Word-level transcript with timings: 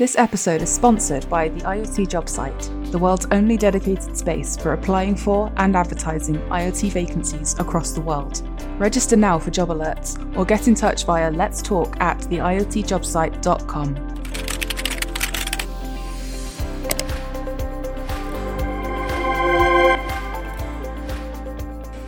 This 0.00 0.16
episode 0.16 0.62
is 0.62 0.72
sponsored 0.72 1.28
by 1.28 1.50
the 1.50 1.60
IoT 1.60 2.08
Job 2.08 2.26
Site, 2.26 2.70
the 2.84 2.98
world's 2.98 3.26
only 3.32 3.58
dedicated 3.58 4.16
space 4.16 4.56
for 4.56 4.72
applying 4.72 5.14
for 5.14 5.52
and 5.58 5.76
advertising 5.76 6.36
IoT 6.48 6.90
vacancies 6.90 7.52
across 7.58 7.90
the 7.90 8.00
world. 8.00 8.40
Register 8.78 9.14
now 9.14 9.38
for 9.38 9.50
job 9.50 9.68
alerts 9.68 10.16
or 10.38 10.46
get 10.46 10.68
in 10.68 10.74
touch 10.74 11.04
via 11.04 11.30
let's 11.30 11.60
talk 11.60 12.00
at 12.00 12.18
theiotjobsite.com. 12.18 13.94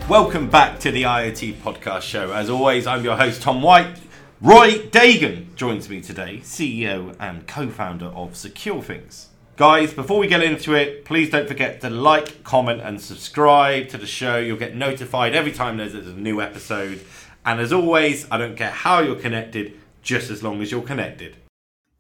Welcome 0.09 0.49
back 0.49 0.79
to 0.79 0.91
the 0.91 1.03
IoT 1.03 1.57
Podcast 1.57 2.01
Show. 2.01 2.33
As 2.33 2.49
always, 2.49 2.87
I'm 2.87 3.05
your 3.05 3.19
host, 3.19 3.43
Tom 3.43 3.61
White. 3.61 4.02
Roy 4.43 4.89
Dagan 4.89 5.55
joins 5.55 5.89
me 5.89 6.01
today, 6.01 6.39
CEO 6.43 7.15
and 7.21 7.47
co 7.47 7.69
founder 7.69 8.07
of 8.07 8.33
SecuriThings. 8.33 9.27
Guys, 9.55 9.95
before 9.95 10.19
we 10.19 10.27
get 10.27 10.43
into 10.43 10.75
it, 10.75 11.05
please 11.05 11.31
don't 11.31 11.47
forget 11.47 11.81
to 11.83 11.89
like, 11.89 12.43
comment, 12.43 12.81
and 12.81 13.01
subscribe 13.01 13.89
to 13.91 13.99
the 13.99 14.07
show. 14.07 14.39
You'll 14.39 14.57
get 14.57 14.75
notified 14.75 15.37
every 15.37 15.53
time 15.53 15.77
there's 15.77 15.95
a 15.95 16.13
new 16.15 16.41
episode. 16.41 17.03
And 17.47 17.61
as 17.61 17.73
always, 17.73 18.27
I 18.33 18.39
don't 18.39 18.57
care 18.57 18.73
how 18.73 18.99
you're 18.99 19.15
connected, 19.15 19.79
just 20.03 20.29
as 20.29 20.43
long 20.43 20.61
as 20.61 20.73
you're 20.73 20.83
connected. 20.83 21.37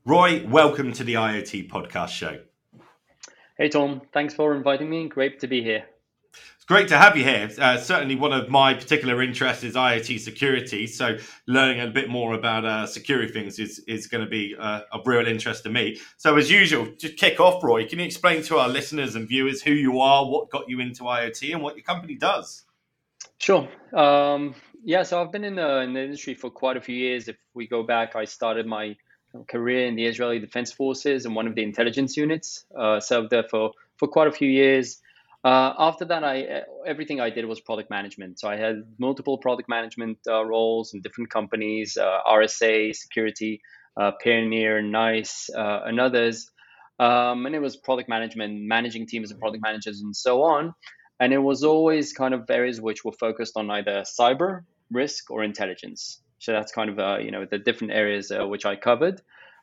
Roy, 0.05 0.45
welcome 0.45 0.93
to 0.95 1.05
the 1.05 1.15
IoT 1.15 1.71
Podcast 1.71 2.09
Show. 2.09 2.41
Hey, 3.57 3.69
Tom. 3.69 4.03
Thanks 4.13 4.35
for 4.35 4.53
inviting 4.57 4.91
me. 4.91 5.09
Great 5.09 5.39
to 5.39 5.47
be 5.47 5.63
here. 5.63 5.85
It's 6.63 6.69
great 6.69 6.87
to 6.91 6.97
have 6.97 7.17
you 7.17 7.25
here. 7.25 7.51
Uh, 7.59 7.77
certainly, 7.77 8.15
one 8.15 8.33
of 8.33 8.49
my 8.49 8.73
particular 8.73 9.21
interests 9.21 9.65
is 9.65 9.75
IoT 9.75 10.21
security. 10.21 10.87
So, 10.87 11.17
learning 11.49 11.81
a 11.81 11.89
bit 11.89 12.09
more 12.09 12.35
about 12.35 12.65
uh, 12.65 12.87
SecuriThings 12.87 13.59
is, 13.59 13.81
is 13.89 14.07
going 14.07 14.23
to 14.23 14.31
be 14.31 14.55
uh, 14.57 14.83
of 14.93 15.05
real 15.05 15.27
interest 15.27 15.65
to 15.65 15.71
me. 15.71 15.99
So, 16.19 16.37
as 16.37 16.53
usual, 16.53 16.87
just 16.97 17.17
kick 17.17 17.41
off, 17.41 17.65
Roy. 17.65 17.89
Can 17.89 17.99
you 17.99 18.05
explain 18.05 18.45
to 18.45 18.59
our 18.59 18.69
listeners 18.69 19.17
and 19.17 19.27
viewers 19.27 19.61
who 19.61 19.73
you 19.73 19.99
are, 19.99 20.25
what 20.25 20.51
got 20.51 20.69
you 20.69 20.79
into 20.79 21.03
IoT, 21.03 21.53
and 21.53 21.65
what 21.65 21.75
your 21.75 21.83
company 21.83 22.15
does? 22.15 22.63
Sure. 23.39 23.69
Um, 23.93 24.55
yeah, 24.85 25.03
so 25.03 25.21
I've 25.21 25.33
been 25.33 25.43
in 25.43 25.57
the, 25.57 25.81
in 25.81 25.95
the 25.95 26.05
industry 26.05 26.35
for 26.35 26.49
quite 26.49 26.77
a 26.77 26.81
few 26.81 26.95
years. 26.95 27.27
If 27.27 27.39
we 27.55 27.67
go 27.67 27.83
back, 27.83 28.15
I 28.15 28.25
started 28.25 28.67
my 28.67 28.97
career 29.49 29.89
in 29.89 29.97
the 29.97 30.07
Israeli 30.07 30.39
Defense 30.39 30.71
Forces 30.71 31.27
and 31.27 31.35
one 31.35 31.49
of 31.49 31.57
the 31.57 31.65
intelligence 31.65 32.17
units. 32.17 32.67
Uh, 32.79 33.01
served 33.01 33.31
there 33.31 33.47
for, 33.51 33.73
for 33.97 34.07
quite 34.07 34.29
a 34.29 34.33
few 34.33 34.49
years. 34.49 35.01
Uh, 35.45 35.75
after 35.77 36.05
that, 36.05 36.23
I 36.23 36.63
everything 36.87 37.21
I 37.21 37.31
did 37.31 37.47
was 37.47 37.61
product 37.61 37.91
management. 37.91 38.39
So 38.39 38.49
I 38.49 38.57
had 38.57 38.85
multiple 38.99 39.39
product 39.39 39.69
management 39.69 40.19
uh, 40.29 40.45
roles 40.45 40.95
in 40.95 41.01
different 41.01 41.31
companies, 41.31 41.97
uh, 41.97 42.19
RSA, 42.29 42.95
security, 42.95 43.61
uh, 43.97 44.13
Payoneer, 44.25 44.89
Nice, 44.89 45.51
uh, 45.57 45.81
and 45.85 45.99
others. 45.99 46.49
Um, 47.01 47.47
and 47.47 47.55
it 47.57 47.59
was 47.61 47.77
product 47.77 48.09
management, 48.09 48.63
managing 48.63 49.07
teams 49.07 49.33
of 49.33 49.41
product 49.41 49.63
managers, 49.65 50.01
and 50.01 50.15
so 50.15 50.43
on. 50.43 50.75
And 51.19 51.33
it 51.33 51.39
was 51.39 51.65
always 51.65 52.13
kind 52.13 52.35
of 52.35 52.49
areas 52.49 52.81
which 52.81 53.05
were 53.05 53.13
focused 53.13 53.57
on 53.57 53.69
either 53.71 54.05
cyber 54.21 54.61
risk 54.93 55.31
or 55.31 55.43
intelligence. 55.43 56.21
So 56.39 56.53
that's 56.53 56.71
kind 56.71 56.89
of 56.91 56.99
uh, 57.01 57.19
you 57.19 57.33
know 57.33 57.47
the 57.51 57.59
different 57.59 57.95
areas 57.95 58.31
which 58.33 58.65
I 58.65 58.77
covered. 58.77 59.21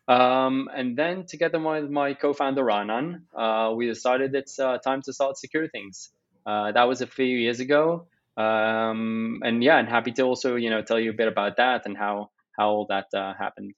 Um, 0.09 0.69
and 0.75 0.97
then 0.97 1.27
together 1.27 1.59
with 1.59 1.91
my 1.91 2.15
co-founder 2.15 2.63
Raanan, 2.63 3.21
uh, 3.37 3.73
we 3.75 3.85
decided 3.85 4.33
it's 4.33 4.57
uh, 4.57 4.79
time 4.79 5.03
to 5.03 5.13
start 5.13 5.35
SecuriThings. 5.37 6.09
Uh, 6.47 6.71
that 6.71 6.87
was 6.87 7.01
a 7.01 7.07
few 7.07 7.25
years 7.25 7.59
ago. 7.59 8.07
Um, 8.35 9.41
and 9.43 9.63
yeah, 9.63 9.75
I'm 9.75 9.85
happy 9.85 10.11
to 10.13 10.23
also, 10.23 10.55
you 10.55 10.71
know, 10.71 10.81
tell 10.81 10.99
you 10.99 11.11
a 11.11 11.13
bit 11.13 11.27
about 11.27 11.57
that 11.57 11.85
and 11.85 11.95
how, 11.95 12.31
how 12.57 12.69
all 12.69 12.87
that 12.89 13.05
uh, 13.13 13.35
happened. 13.35 13.75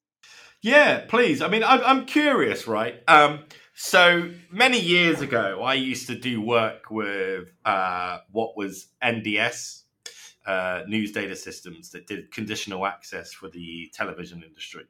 Yeah, 0.61 1.01
please. 1.05 1.41
I 1.41 1.49
mean, 1.49 1.65
I'm, 1.65 1.81
I'm 1.83 2.05
curious, 2.05 2.65
right? 2.65 3.01
Um, 3.09 3.39
so 3.73 4.31
many 4.49 4.79
years 4.79 5.19
ago, 5.19 5.61
I 5.61 5.73
used 5.73 6.07
to 6.07 6.15
do 6.17 6.39
work 6.39 6.91
with 6.91 7.49
uh, 7.65 8.19
what 8.31 8.55
was 8.55 8.87
NDS, 9.03 9.81
uh, 10.45 10.83
News 10.87 11.11
Data 11.11 11.35
Systems, 11.35 11.89
that 11.89 12.07
did 12.07 12.31
conditional 12.31 12.85
access 12.85 13.33
for 13.33 13.49
the 13.49 13.91
television 13.93 14.43
industry. 14.43 14.85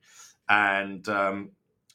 And 0.52 1.08
um, 1.08 1.52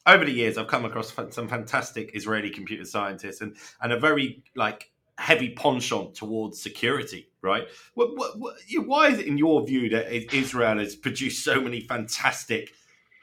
over 0.07 0.25
the 0.25 0.31
years, 0.31 0.57
I've 0.57 0.67
come 0.67 0.83
across 0.83 1.13
some 1.29 1.47
fantastic 1.47 2.11
Israeli 2.15 2.49
computer 2.49 2.85
scientists 2.85 3.41
and, 3.41 3.55
and 3.81 3.93
a 3.93 3.99
very 3.99 4.41
like 4.55 4.89
heavy 5.19 5.49
penchant 5.49 6.15
towards 6.15 6.59
security, 6.59 7.29
right? 7.43 7.67
What, 7.93 8.17
what, 8.17 8.39
what, 8.39 8.55
why 8.87 9.09
is 9.09 9.19
it, 9.19 9.27
in 9.27 9.37
your 9.37 9.63
view, 9.63 9.89
that 9.89 10.11
Israel 10.35 10.79
has 10.79 10.95
produced 10.95 11.43
so 11.43 11.61
many 11.61 11.81
fantastic, 11.81 12.73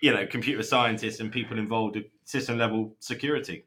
you 0.01 0.13
know, 0.13 0.25
computer 0.25 0.63
scientists 0.63 1.19
and 1.19 1.33
people 1.33 1.59
involved 1.59 1.97
in 1.97 2.05
system 2.25 2.57
level 2.57 2.95
security? 3.01 3.65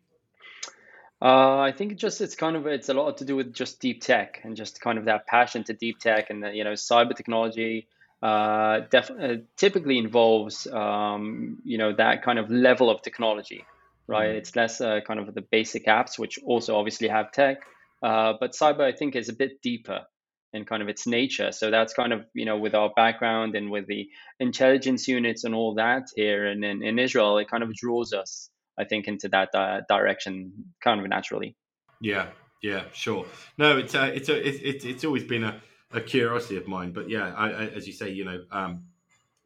Uh, 1.21 1.57
I 1.57 1.73
think 1.73 1.97
just 1.97 2.21
it's 2.21 2.35
kind 2.35 2.55
of 2.55 2.65
it's 2.65 2.87
a 2.87 2.93
lot 2.93 3.17
to 3.17 3.25
do 3.25 3.35
with 3.35 3.53
just 3.53 3.81
deep 3.81 4.01
tech 4.01 4.39
and 4.43 4.55
just 4.55 4.79
kind 4.79 4.97
of 4.97 5.05
that 5.05 5.27
passion 5.27 5.65
to 5.65 5.73
deep 5.73 5.99
tech 5.99 6.29
and 6.29 6.43
the, 6.43 6.53
you 6.53 6.63
know 6.63 6.73
cyber 6.73 7.15
technology 7.15 7.87
uh, 8.21 8.81
def- 8.89 9.11
uh, 9.11 9.35
typically 9.55 9.97
involves 9.97 10.67
um, 10.67 11.59
you 11.63 11.77
know 11.77 11.93
that 11.93 12.23
kind 12.23 12.39
of 12.39 12.49
level 12.49 12.89
of 12.89 13.01
technology, 13.01 13.63
right? 14.07 14.29
Mm-hmm. 14.29 14.37
It's 14.37 14.55
less 14.55 14.81
uh, 14.81 15.01
kind 15.05 15.19
of 15.19 15.33
the 15.33 15.41
basic 15.41 15.85
apps, 15.85 16.17
which 16.17 16.39
also 16.43 16.75
obviously 16.75 17.09
have 17.09 17.31
tech, 17.31 17.57
uh, 18.01 18.33
but 18.39 18.51
cyber 18.53 18.81
I 18.81 18.91
think 18.91 19.15
is 19.15 19.29
a 19.29 19.33
bit 19.33 19.61
deeper 19.61 20.05
in 20.53 20.65
kind 20.65 20.81
of 20.81 20.89
its 20.89 21.05
nature. 21.05 21.51
So 21.51 21.69
that's 21.69 21.93
kind 21.93 22.11
of 22.11 22.25
you 22.33 22.45
know 22.45 22.57
with 22.57 22.73
our 22.73 22.91
background 22.95 23.55
and 23.55 23.69
with 23.69 23.87
the 23.87 24.09
intelligence 24.39 25.07
units 25.07 25.43
and 25.43 25.53
all 25.53 25.75
that 25.75 26.07
here 26.15 26.47
and 26.47 26.63
in, 26.63 26.83
in 26.83 26.99
Israel, 26.99 27.37
it 27.37 27.49
kind 27.49 27.63
of 27.63 27.73
draws 27.73 28.13
us, 28.13 28.49
I 28.79 28.85
think, 28.85 29.07
into 29.07 29.29
that 29.29 29.49
uh, 29.53 29.81
direction 29.87 30.73
kind 30.83 30.99
of 30.99 31.07
naturally. 31.07 31.55
Yeah, 32.01 32.29
yeah, 32.63 32.85
sure. 32.93 33.25
No, 33.57 33.77
it's 33.77 33.93
uh, 33.93 34.11
it's 34.13 34.29
a, 34.29 34.67
it's 34.67 34.85
it's 34.85 35.05
always 35.05 35.23
been 35.23 35.43
a 35.43 35.61
a 35.91 36.01
curiosity 36.01 36.57
of 36.57 36.67
mine. 36.67 36.91
But 36.91 37.09
yeah, 37.09 37.33
I, 37.35 37.49
I, 37.49 37.63
as 37.67 37.87
you 37.87 37.93
say, 37.93 38.09
you 38.09 38.25
know, 38.25 38.43
um, 38.51 38.83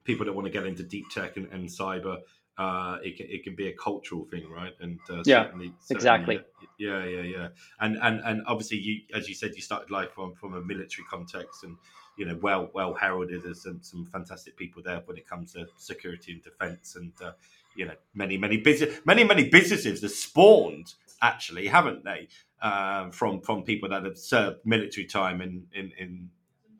people 0.04 0.26
that 0.26 0.34
want 0.34 0.48
to 0.48 0.52
get 0.52 0.66
into 0.66 0.84
deep 0.84 1.10
tech 1.10 1.38
and, 1.38 1.48
and 1.52 1.70
cyber, 1.70 2.20
uh, 2.58 2.98
it 3.04 3.18
can 3.18 3.28
it 3.30 3.44
can 3.44 3.56
be 3.56 3.68
a 3.68 3.74
cultural 3.74 4.26
thing, 4.26 4.50
right? 4.50 4.74
And 4.80 5.00
uh, 5.10 5.24
yeah, 5.26 5.46
certainly, 5.46 5.74
certainly, 5.80 5.96
exactly. 5.96 6.40
Yeah, 6.78 7.06
yeah, 7.06 7.22
yeah. 7.22 7.48
And 7.80 7.98
and 8.02 8.22
and 8.24 8.42
obviously, 8.48 8.78
you 8.78 9.02
as 9.14 9.30
you 9.30 9.36
said, 9.36 9.52
you 9.56 9.62
started 9.62 9.90
life 9.92 10.12
from 10.12 10.36
from 10.36 10.54
a 10.56 10.62
military 10.62 11.06
context, 11.10 11.64
and 11.64 11.78
you 12.18 12.26
know, 12.26 12.38
well 12.42 12.70
well 12.74 12.94
heralded 12.94 13.46
as 13.46 13.62
some, 13.64 13.80
some 13.82 14.06
fantastic 14.06 14.58
people 14.58 14.84
there 14.84 15.02
when 15.06 15.18
it 15.18 15.28
comes 15.28 15.54
to 15.54 15.66
security 15.78 16.34
and 16.34 16.44
defence, 16.44 16.96
and 16.96 17.14
uh, 17.24 17.32
you 17.76 17.86
know, 17.86 17.96
many 18.14 18.38
many 18.38 18.58
business 18.58 19.00
many 19.06 19.24
many 19.24 19.50
businesses 19.50 20.02
have 20.02 20.12
spawned 20.12 20.94
actually, 21.22 21.68
haven't 21.68 22.04
they? 22.04 22.28
Um, 22.62 23.12
from 23.12 23.42
from 23.42 23.64
people 23.64 23.90
that 23.90 24.04
have 24.04 24.18
served 24.18 24.60
military 24.66 25.08
time 25.08 25.42
in 25.42 25.66
in 25.74 25.92
in, 25.98 26.30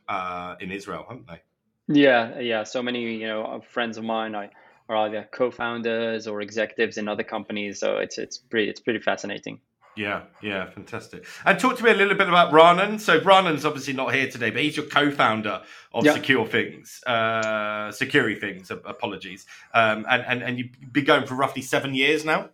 uh, 0.08 0.56
in 0.60 0.72
Israel, 0.72 1.06
haven't 1.10 1.28
they? 1.28 1.42
Yeah, 1.88 2.40
yeah. 2.40 2.64
So 2.64 2.84
many, 2.84 3.16
you 3.16 3.28
know, 3.28 3.62
friends 3.68 3.98
of 3.98 4.04
mine 4.04 4.36
I, 4.36 4.52
are 4.88 4.96
either 5.08 5.28
co-founders 5.32 6.28
or 6.28 6.42
executives 6.42 6.98
in 6.98 7.08
other 7.08 7.24
companies. 7.24 7.80
So 7.80 7.98
it's 7.98 8.18
it's 8.18 8.38
pretty 8.38 8.70
it's 8.70 8.80
pretty 8.80 9.00
fascinating. 9.00 9.60
Yeah, 9.96 10.24
yeah, 10.42 10.70
fantastic. 10.70 11.26
And 11.46 11.60
talk 11.60 11.78
to 11.78 11.84
me 11.84 11.92
a 11.92 11.94
little 11.94 12.16
bit 12.16 12.30
about 12.30 12.54
Raanan. 12.54 13.00
So 13.00 13.20
Raanan's 13.20 13.66
obviously 13.66 13.94
not 13.94 14.14
here 14.14 14.30
today, 14.30 14.50
but 14.50 14.62
he's 14.62 14.78
your 14.78 14.86
co-founder 14.86 15.64
of 15.94 16.06
yeah. 16.06 16.14
Secure 16.14 16.46
Things, 16.48 17.04
uh, 17.06 17.92
Security 17.92 18.40
Things. 18.40 18.72
Apologies, 18.72 19.46
um, 19.74 20.06
and 20.10 20.24
and 20.26 20.44
and 20.44 20.60
you've 20.60 20.94
been 20.94 21.06
going 21.06 21.26
for 21.26 21.36
roughly 21.36 21.62
seven 21.62 21.94
years 21.94 22.24
now. 22.24 22.50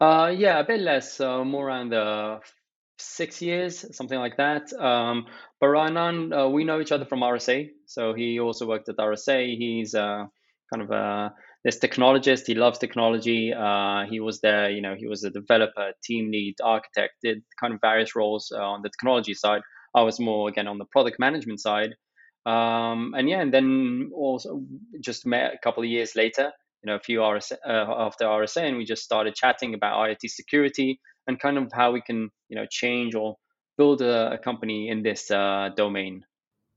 Uh, 0.00 0.32
yeah, 0.36 0.60
a 0.60 0.64
bit 0.64 0.80
less, 0.80 1.20
uh, 1.20 1.44
more 1.44 1.66
around 1.66 1.92
uh, 1.92 2.38
six 2.98 3.42
years, 3.42 3.84
something 3.96 4.18
like 4.18 4.36
that. 4.36 4.72
Um, 4.72 5.26
but 5.60 5.66
Raanan, 5.66 6.32
uh, 6.32 6.48
we 6.48 6.64
know 6.64 6.80
each 6.80 6.92
other 6.92 7.04
from 7.04 7.20
RSA. 7.20 7.70
So 7.86 8.14
he 8.14 8.38
also 8.38 8.66
worked 8.66 8.88
at 8.88 8.96
RSA. 8.96 9.56
He's 9.56 9.94
uh, 9.94 10.26
kind 10.72 10.82
of 10.82 10.90
a 10.90 11.34
this 11.64 11.80
technologist. 11.80 12.46
He 12.46 12.54
loves 12.54 12.78
technology. 12.78 13.52
Uh, 13.52 14.04
he 14.08 14.20
was 14.20 14.40
there, 14.40 14.70
you 14.70 14.80
know, 14.80 14.94
he 14.96 15.08
was 15.08 15.24
a 15.24 15.30
developer, 15.30 15.92
team 16.04 16.30
lead, 16.30 16.56
architect, 16.62 17.14
did 17.22 17.42
kind 17.60 17.74
of 17.74 17.80
various 17.80 18.14
roles 18.14 18.52
uh, 18.54 18.62
on 18.62 18.82
the 18.82 18.90
technology 18.90 19.34
side. 19.34 19.62
I 19.94 20.02
was 20.02 20.20
more 20.20 20.48
again 20.48 20.68
on 20.68 20.78
the 20.78 20.84
product 20.84 21.18
management 21.18 21.60
side. 21.60 21.94
Um, 22.46 23.14
and 23.16 23.28
yeah, 23.28 23.40
and 23.40 23.52
then 23.52 24.10
also 24.14 24.62
just 25.00 25.26
met 25.26 25.54
a 25.54 25.58
couple 25.58 25.82
of 25.82 25.88
years 25.88 26.14
later 26.14 26.52
you 26.82 26.90
know 26.90 26.96
a 26.96 27.00
few 27.00 27.20
RSA, 27.20 27.56
uh, 27.66 28.06
after 28.06 28.24
RSA, 28.24 28.62
and 28.68 28.76
we 28.76 28.84
just 28.84 29.02
started 29.02 29.34
chatting 29.34 29.74
about 29.74 29.94
IoT 29.98 30.28
security 30.28 31.00
and 31.26 31.38
kind 31.38 31.58
of 31.58 31.70
how 31.72 31.92
we 31.92 32.00
can 32.00 32.30
you 32.48 32.56
know 32.56 32.66
change 32.70 33.14
or 33.14 33.36
build 33.76 34.02
a, 34.02 34.32
a 34.32 34.38
company 34.38 34.88
in 34.88 35.02
this 35.02 35.30
uh, 35.30 35.70
domain. 35.76 36.24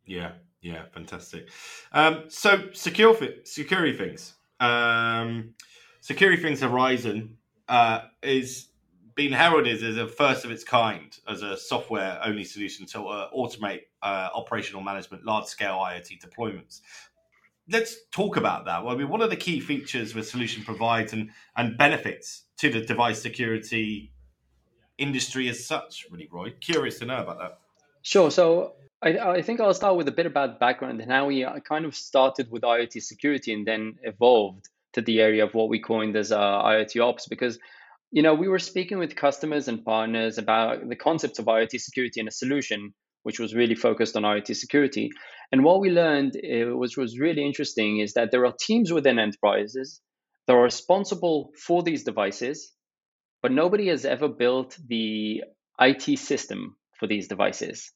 Yeah, 0.06 0.34
yeah, 0.62 0.84
fantastic. 0.94 1.50
Um, 1.92 2.26
so 2.28 2.70
secure 2.74 3.14
SecuriThings, 3.16 4.34
um, 4.60 5.56
SecuriThings 6.02 6.60
Horizon 6.60 7.38
uh, 7.68 8.02
is 8.22 8.68
being 9.16 9.32
heralded 9.32 9.84
as 9.84 9.98
a 9.98 10.08
first 10.08 10.46
of 10.46 10.52
its 10.52 10.64
kind 10.64 11.18
as 11.28 11.42
a 11.42 11.58
software 11.58 12.20
only 12.24 12.44
solution 12.44 12.86
to 12.86 13.08
uh, 13.08 13.30
automate 13.32 13.82
uh, 14.02 14.30
operational 14.34 14.82
management 14.82 15.26
large 15.26 15.46
scale 15.46 15.78
IoT 15.78 16.20
deployments 16.26 16.82
let's 17.72 17.98
talk 18.12 18.38
about 18.38 18.66
that. 18.66 18.84
Well, 18.84 18.94
I 18.94 18.98
mean, 18.98 19.10
what 19.10 19.22
are 19.22 19.28
the 19.28 19.36
key 19.36 19.60
features 19.60 20.14
the 20.14 20.24
solution 20.24 20.64
provides 20.64 21.14
and 21.14 21.30
and 21.56 21.78
benefits 21.78 22.46
to 22.58 22.70
the 22.70 22.82
device 22.82 23.22
security 23.22 24.12
industry 24.98 25.50
as 25.50 25.66
such? 25.66 26.06
Really, 26.12 26.30
Roy, 26.32 26.52
curious 26.60 27.00
to 27.00 27.06
know 27.06 27.22
about 27.22 27.40
that. 27.40 27.60
Sure. 28.04 28.32
So 28.32 28.74
I, 29.02 29.18
I 29.18 29.42
think 29.42 29.60
I'll 29.60 29.74
start 29.74 29.96
with 29.96 30.08
a 30.08 30.12
bit 30.12 30.26
about 30.26 30.60
background 30.60 31.02
and 31.02 31.12
how 31.12 31.28
we 31.28 31.44
uh, 31.44 31.60
kind 31.60 31.86
of 31.86 31.96
started 31.96 32.52
with 32.52 32.64
IoT 32.64 33.02
security 33.02 33.54
and 33.54 33.66
then 33.66 33.96
evolved 34.04 34.70
to 34.94 35.02
the 35.02 35.22
area 35.22 35.44
of 35.44 35.54
what 35.54 35.70
we 35.70 35.80
coined 35.80 36.16
as 36.16 36.32
uh, 36.32 36.38
IoT 36.40 37.02
ops 37.02 37.28
because 37.28 37.58
you 38.12 38.22
know 38.22 38.34
we 38.34 38.48
were 38.48 38.60
speaking 38.60 39.00
with 39.00 39.16
customers 39.16 39.68
and 39.68 39.86
partners 39.86 40.38
about 40.38 40.88
the 40.88 40.96
concepts 40.96 41.40
of 41.40 41.46
IoT 41.46 41.80
security 41.80 42.20
and 42.20 42.30
a 42.30 42.32
solution 42.32 42.94
which 43.24 43.40
was 43.40 43.56
really 43.56 43.76
focused 43.76 44.16
on 44.16 44.24
IoT 44.24 44.56
security. 44.56 45.10
And 45.52 45.64
what 45.64 45.80
we 45.80 45.90
learned, 45.90 46.36
uh, 46.38 46.76
which 46.78 46.98
was 46.98 47.20
really 47.20 47.46
interesting, 47.46 48.00
is 48.00 48.14
that 48.14 48.32
there 48.32 48.46
are 48.46 48.54
teams 48.60 48.92
within 48.92 49.20
enterprises 49.20 50.02
that 50.48 50.54
are 50.54 50.64
responsible 50.64 51.52
for 51.58 51.84
these 51.84 52.04
devices, 52.04 52.74
but 53.42 53.52
nobody 53.52 53.88
has 53.88 54.06
ever 54.06 54.28
built 54.28 54.78
the 54.88 55.44
IT 55.80 56.20
system 56.20 56.76
for 57.00 57.08
these 57.08 57.28
devices 57.28 57.92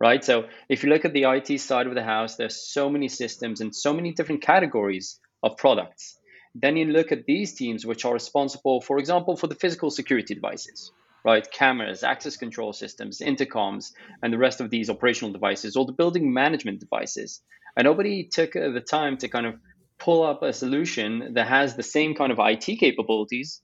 right? 0.00 0.24
So 0.24 0.46
if 0.68 0.82
you 0.82 0.88
look 0.88 1.04
at 1.04 1.12
the 1.12 1.24
IT 1.24 1.60
side 1.60 1.86
of 1.86 1.94
the 1.94 2.02
house, 2.02 2.36
there's 2.36 2.72
so 2.72 2.90
many 2.90 3.08
systems 3.08 3.60
and 3.60 3.74
so 3.74 3.92
many 3.92 4.12
different 4.12 4.42
categories 4.42 5.20
of 5.42 5.56
products. 5.56 6.18
Then 6.54 6.76
you 6.76 6.86
look 6.86 7.12
at 7.12 7.26
these 7.26 7.54
teams, 7.54 7.86
which 7.86 8.04
are 8.04 8.12
responsible, 8.12 8.80
for 8.80 8.98
example, 8.98 9.36
for 9.36 9.46
the 9.46 9.54
physical 9.54 9.90
security 9.90 10.34
devices, 10.34 10.90
right? 11.24 11.46
Cameras, 11.50 12.02
access 12.02 12.36
control 12.36 12.72
systems, 12.72 13.20
intercoms, 13.20 13.92
and 14.22 14.32
the 14.32 14.38
rest 14.38 14.60
of 14.60 14.70
these 14.70 14.90
operational 14.90 15.32
devices, 15.32 15.76
or 15.76 15.86
the 15.86 15.92
building 15.92 16.32
management 16.32 16.80
devices. 16.80 17.40
And 17.76 17.84
nobody 17.84 18.28
took 18.28 18.56
uh, 18.56 18.70
the 18.70 18.80
time 18.80 19.16
to 19.18 19.28
kind 19.28 19.46
of 19.46 19.54
pull 19.98 20.22
up 20.22 20.42
a 20.42 20.52
solution 20.52 21.34
that 21.34 21.46
has 21.46 21.76
the 21.76 21.82
same 21.82 22.14
kind 22.14 22.32
of 22.32 22.38
IT 22.40 22.78
capabilities, 22.78 23.60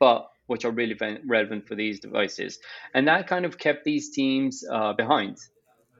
but 0.00 0.26
which 0.46 0.64
are 0.64 0.70
really 0.70 0.96
relevant 1.26 1.66
for 1.66 1.74
these 1.74 2.00
devices. 2.00 2.58
And 2.94 3.08
that 3.08 3.26
kind 3.26 3.44
of 3.44 3.58
kept 3.58 3.84
these 3.84 4.10
teams 4.10 4.64
uh, 4.70 4.92
behind 4.92 5.38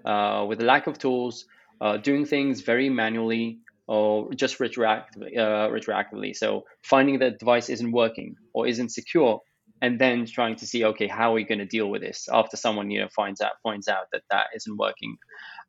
uh, 0.04 0.46
with 0.48 0.60
a 0.60 0.64
lack 0.64 0.86
of 0.86 0.98
tools, 0.98 1.44
uh, 1.80 1.96
doing 1.98 2.24
things 2.24 2.60
very 2.60 2.88
manually 2.88 3.58
or 3.88 4.32
just 4.34 4.58
retroactively, 4.58 5.36
uh, 5.36 5.68
retroactively. 5.68 6.34
So 6.34 6.64
finding 6.82 7.18
that 7.20 7.38
device 7.38 7.68
isn't 7.68 7.92
working 7.92 8.36
or 8.52 8.66
isn't 8.66 8.90
secure, 8.90 9.40
and 9.82 9.98
then 9.98 10.26
trying 10.26 10.56
to 10.56 10.66
see, 10.66 10.84
okay, 10.84 11.06
how 11.06 11.30
are 11.30 11.34
we 11.34 11.44
going 11.44 11.58
to 11.58 11.66
deal 11.66 11.88
with 11.88 12.02
this 12.02 12.28
after 12.32 12.56
someone 12.56 12.90
you 12.90 13.00
know 13.00 13.08
finds 13.14 13.40
out 13.40 13.52
finds 13.62 13.88
out 13.88 14.06
that 14.12 14.22
that 14.30 14.46
isn't 14.54 14.76
working. 14.76 15.16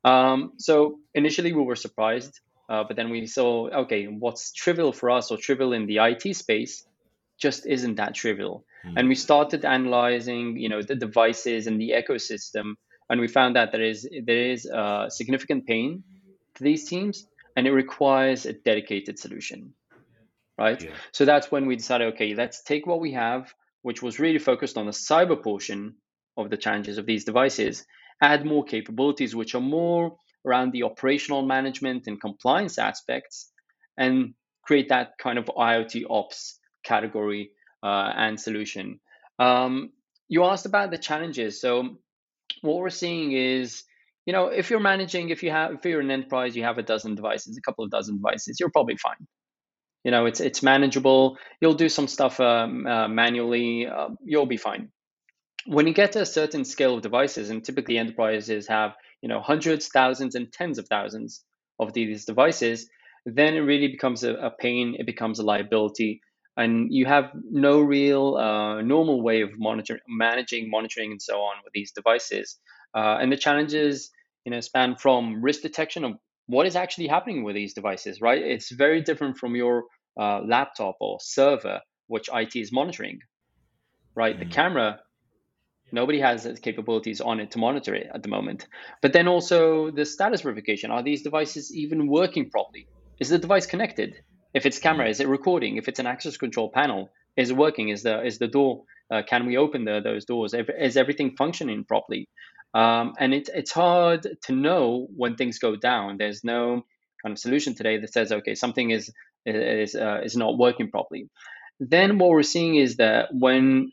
Um, 0.03 0.53
so 0.57 0.99
initially 1.13 1.53
we 1.53 1.63
were 1.63 1.75
surprised, 1.75 2.39
uh, 2.69 2.83
but 2.87 2.95
then 2.95 3.09
we 3.09 3.25
saw, 3.27 3.67
okay, 3.83 4.05
what's 4.05 4.51
trivial 4.51 4.93
for 4.93 5.09
us 5.09 5.31
or 5.31 5.37
trivial 5.37 5.73
in 5.73 5.85
the 5.87 5.97
IT 5.97 6.35
space 6.35 6.85
just 7.37 7.65
isn't 7.65 7.95
that 7.95 8.15
trivial. 8.15 8.65
Mm. 8.85 8.93
And 8.97 9.09
we 9.09 9.15
started 9.15 9.65
analyzing, 9.65 10.57
you 10.57 10.69
know, 10.69 10.81
the 10.81 10.95
devices 10.95 11.67
and 11.67 11.79
the 11.79 11.91
ecosystem 11.91 12.75
and 13.09 13.21
we 13.21 13.27
found 13.27 13.55
that 13.55 13.71
there 13.71 13.81
is 13.81 14.07
there 14.23 14.51
is 14.51 14.65
a 14.65 15.07
significant 15.09 15.65
pain 15.65 16.03
to 16.55 16.63
these 16.63 16.89
teams, 16.89 17.27
and 17.55 17.67
it 17.67 17.71
requires 17.71 18.45
a 18.45 18.53
dedicated 18.53 19.19
solution, 19.19 19.73
right? 20.57 20.81
Yeah. 20.81 20.91
So 21.11 21.25
that's 21.25 21.51
when 21.51 21.67
we 21.67 21.75
decided, 21.75 22.13
okay, 22.13 22.35
let's 22.35 22.63
take 22.63 22.85
what 22.85 22.99
we 22.99 23.13
have, 23.13 23.53
which 23.87 24.01
was 24.01 24.19
really 24.19 24.37
focused 24.37 24.77
on 24.77 24.85
the 24.85 24.91
cyber 24.91 25.41
portion 25.41 25.95
of 26.35 26.49
the 26.49 26.57
challenges 26.57 26.97
of 26.97 27.05
these 27.05 27.23
devices, 27.23 27.85
add 28.21 28.45
more 28.45 28.65
capabilities 28.65 29.33
which 29.33 29.55
are 29.55 29.61
more 29.61 30.17
around 30.45 30.73
the 30.73 30.83
operational 30.83 31.41
management 31.41 32.05
and 32.07 32.19
compliance 32.19 32.77
aspects, 32.77 33.49
and 33.97 34.33
create 34.61 34.89
that 34.89 35.11
kind 35.17 35.37
of 35.39 35.45
IoT 35.45 36.03
ops 36.09 36.59
category 36.83 37.51
uh, 37.81 38.11
and 38.25 38.37
solution. 38.37 38.99
Um, 39.39 39.91
you 40.27 40.43
asked 40.43 40.65
about 40.65 40.91
the 40.91 40.97
challenges. 40.97 41.61
So 41.61 41.97
what 42.61 42.75
we're 42.75 42.89
seeing 42.89 43.31
is 43.31 43.85
you 44.25 44.33
know 44.33 44.47
if 44.47 44.69
you're 44.69 44.81
managing 44.93 45.29
if 45.29 45.43
you 45.43 45.51
have 45.51 45.71
if 45.75 45.85
you're 45.85 46.01
an 46.01 46.11
enterprise 46.11 46.57
you 46.57 46.63
have 46.63 46.77
a 46.77 46.83
dozen 46.83 47.15
devices 47.15 47.57
a 47.57 47.61
couple 47.61 47.85
of 47.85 47.91
dozen 47.91 48.17
devices 48.17 48.57
you're 48.59 48.69
probably 48.77 48.97
fine 48.97 49.27
you 50.07 50.11
know 50.11 50.25
it's 50.25 50.39
it's 50.39 50.63
manageable 50.63 51.37
you'll 51.59 51.81
do 51.85 51.89
some 51.89 52.07
stuff 52.07 52.39
um, 52.39 52.87
uh, 52.87 53.09
manually 53.09 53.87
uh, 53.87 54.07
you'll 54.23 54.45
be 54.45 54.61
fine 54.69 54.89
when 55.65 55.85
you 55.85 55.93
get 55.93 56.13
to 56.13 56.21
a 56.21 56.25
certain 56.25 56.63
scale 56.63 56.95
of 56.95 57.01
devices 57.01 57.49
and 57.49 57.65
typically 57.65 57.97
enterprises 57.97 58.67
have 58.67 58.95
you 59.21 59.27
know 59.27 59.41
hundreds 59.41 59.89
thousands 59.89 60.33
and 60.35 60.53
tens 60.53 60.77
of 60.77 60.87
thousands 60.87 61.43
of 61.77 61.91
these 61.91 62.23
devices 62.23 62.89
then 63.25 63.55
it 63.55 63.65
really 63.71 63.89
becomes 63.89 64.23
a, 64.23 64.33
a 64.35 64.49
pain 64.49 64.95
it 64.97 65.05
becomes 65.05 65.39
a 65.39 65.43
liability 65.43 66.21
and 66.55 66.87
you 66.89 67.05
have 67.05 67.25
no 67.51 67.81
real 67.81 68.35
uh, 68.35 68.81
normal 68.81 69.21
way 69.21 69.41
of 69.41 69.51
monitoring, 69.59 70.01
managing, 70.07 70.71
monitoring, 70.71 71.11
and 71.11 71.21
so 71.21 71.35
on 71.35 71.57
with 71.63 71.71
these 71.71 71.91
devices. 71.91 72.57
Uh, 72.95 73.17
and 73.21 73.31
the 73.31 73.37
challenges, 73.37 74.09
you 74.43 74.51
know, 74.51 74.59
span 74.59 74.95
from 74.95 75.43
risk 75.43 75.61
detection 75.61 76.03
of 76.03 76.13
what 76.47 76.65
is 76.65 76.75
actually 76.75 77.07
happening 77.07 77.43
with 77.43 77.53
these 77.53 77.75
devices. 77.75 78.21
Right, 78.21 78.41
it's 78.41 78.71
very 78.71 79.03
different 79.03 79.37
from 79.37 79.55
your 79.55 79.83
uh, 80.19 80.41
laptop 80.41 80.97
or 80.99 81.17
server, 81.21 81.81
which 82.07 82.29
IT 82.33 82.55
is 82.55 82.71
monitoring. 82.71 83.19
Right, 84.15 84.37
mm-hmm. 84.37 84.49
the 84.49 84.53
camera. 84.53 84.99
Nobody 85.91 86.19
has 86.19 86.43
the 86.43 86.55
capabilities 86.55 87.21
on 87.21 87.39
it 87.39 87.51
to 87.51 87.59
monitor 87.59 87.95
it 87.95 88.09
at 88.13 88.21
the 88.21 88.27
moment. 88.27 88.67
But 89.01 89.13
then 89.13 89.27
also 89.27 89.89
the 89.89 90.05
status 90.05 90.41
verification. 90.41 90.91
Are 90.91 91.01
these 91.01 91.23
devices 91.23 91.73
even 91.73 92.07
working 92.07 92.49
properly? 92.49 92.87
Is 93.19 93.29
the 93.29 93.37
device 93.37 93.65
connected? 93.65 94.21
If 94.53 94.65
it's 94.65 94.79
camera, 94.79 95.05
mm. 95.05 95.11
is 95.11 95.19
it 95.19 95.27
recording? 95.27 95.77
If 95.77 95.87
it's 95.87 95.99
an 95.99 96.07
access 96.07 96.35
control 96.35 96.69
panel, 96.69 97.09
is 97.37 97.51
it 97.51 97.57
working? 97.57 97.89
Is 97.89 98.03
the 98.03 98.23
is 98.23 98.37
the 98.37 98.47
door? 98.47 98.83
Uh, 99.09 99.21
can 99.21 99.45
we 99.45 99.55
open 99.55 99.85
the, 99.85 100.01
those 100.03 100.25
doors? 100.25 100.53
Is 100.53 100.97
everything 100.97 101.35
functioning 101.37 101.85
properly? 101.85 102.27
Um, 102.73 103.13
and 103.17 103.33
it's 103.33 103.49
it's 103.53 103.71
hard 103.71 104.27
to 104.43 104.51
know 104.51 105.07
when 105.15 105.35
things 105.35 105.59
go 105.59 105.75
down. 105.75 106.17
There's 106.17 106.43
no 106.43 106.85
kind 107.23 107.33
of 107.33 107.39
solution 107.39 107.75
today 107.75 107.97
that 107.99 108.11
says, 108.11 108.31
okay, 108.31 108.55
something 108.55 108.91
is 108.91 109.11
is 109.55 109.95
uh, 109.95 110.21
is 110.23 110.35
not 110.35 110.57
working 110.57 110.89
properly. 110.89 111.29
Then 111.79 112.17
what 112.17 112.29
we're 112.29 112.43
seeing 112.43 112.75
is 112.75 112.97
that 112.97 113.29
when 113.31 113.91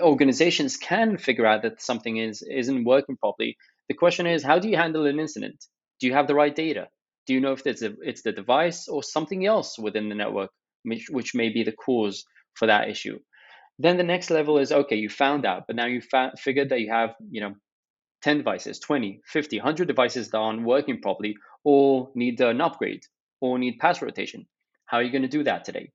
organizations 0.00 0.76
can 0.76 1.18
figure 1.18 1.46
out 1.46 1.62
that 1.62 1.80
something 1.80 2.16
is 2.16 2.42
isn't 2.42 2.84
working 2.84 3.16
properly, 3.16 3.56
the 3.88 3.94
question 3.94 4.26
is, 4.26 4.42
how 4.42 4.58
do 4.58 4.68
you 4.68 4.76
handle 4.76 5.06
an 5.06 5.20
incident? 5.20 5.64
Do 6.00 6.06
you 6.06 6.14
have 6.14 6.26
the 6.26 6.34
right 6.34 6.54
data? 6.54 6.88
do 7.28 7.34
you 7.34 7.40
know 7.40 7.52
if 7.52 7.64
it's, 7.66 7.82
a, 7.82 7.94
it's 8.00 8.22
the 8.22 8.32
device 8.32 8.88
or 8.88 9.02
something 9.02 9.46
else 9.46 9.78
within 9.78 10.08
the 10.08 10.14
network 10.14 10.50
which, 10.82 11.06
which 11.10 11.34
may 11.34 11.50
be 11.50 11.62
the 11.62 11.72
cause 11.72 12.24
for 12.54 12.66
that 12.66 12.88
issue 12.88 13.18
then 13.78 13.96
the 13.96 14.02
next 14.02 14.30
level 14.30 14.58
is 14.58 14.72
okay 14.72 14.96
you 14.96 15.08
found 15.08 15.46
out 15.46 15.64
but 15.68 15.76
now 15.76 15.86
you 15.86 16.00
fa- 16.00 16.32
figured 16.36 16.70
that 16.70 16.80
you 16.80 16.90
have 16.90 17.10
you 17.30 17.40
know 17.40 17.54
10 18.22 18.38
devices 18.38 18.80
20 18.80 19.20
50 19.26 19.58
100 19.58 19.86
devices 19.86 20.30
that 20.30 20.38
aren't 20.38 20.64
working 20.64 21.00
properly 21.00 21.36
or 21.62 22.10
need 22.14 22.40
an 22.40 22.60
upgrade 22.60 23.02
or 23.40 23.58
need 23.58 23.78
pass 23.78 24.02
rotation 24.02 24.46
how 24.88 24.98
are 24.98 25.02
you 25.02 25.12
going 25.12 25.22
to 25.22 25.36
do 25.38 25.44
that 25.44 25.64
today 25.64 25.90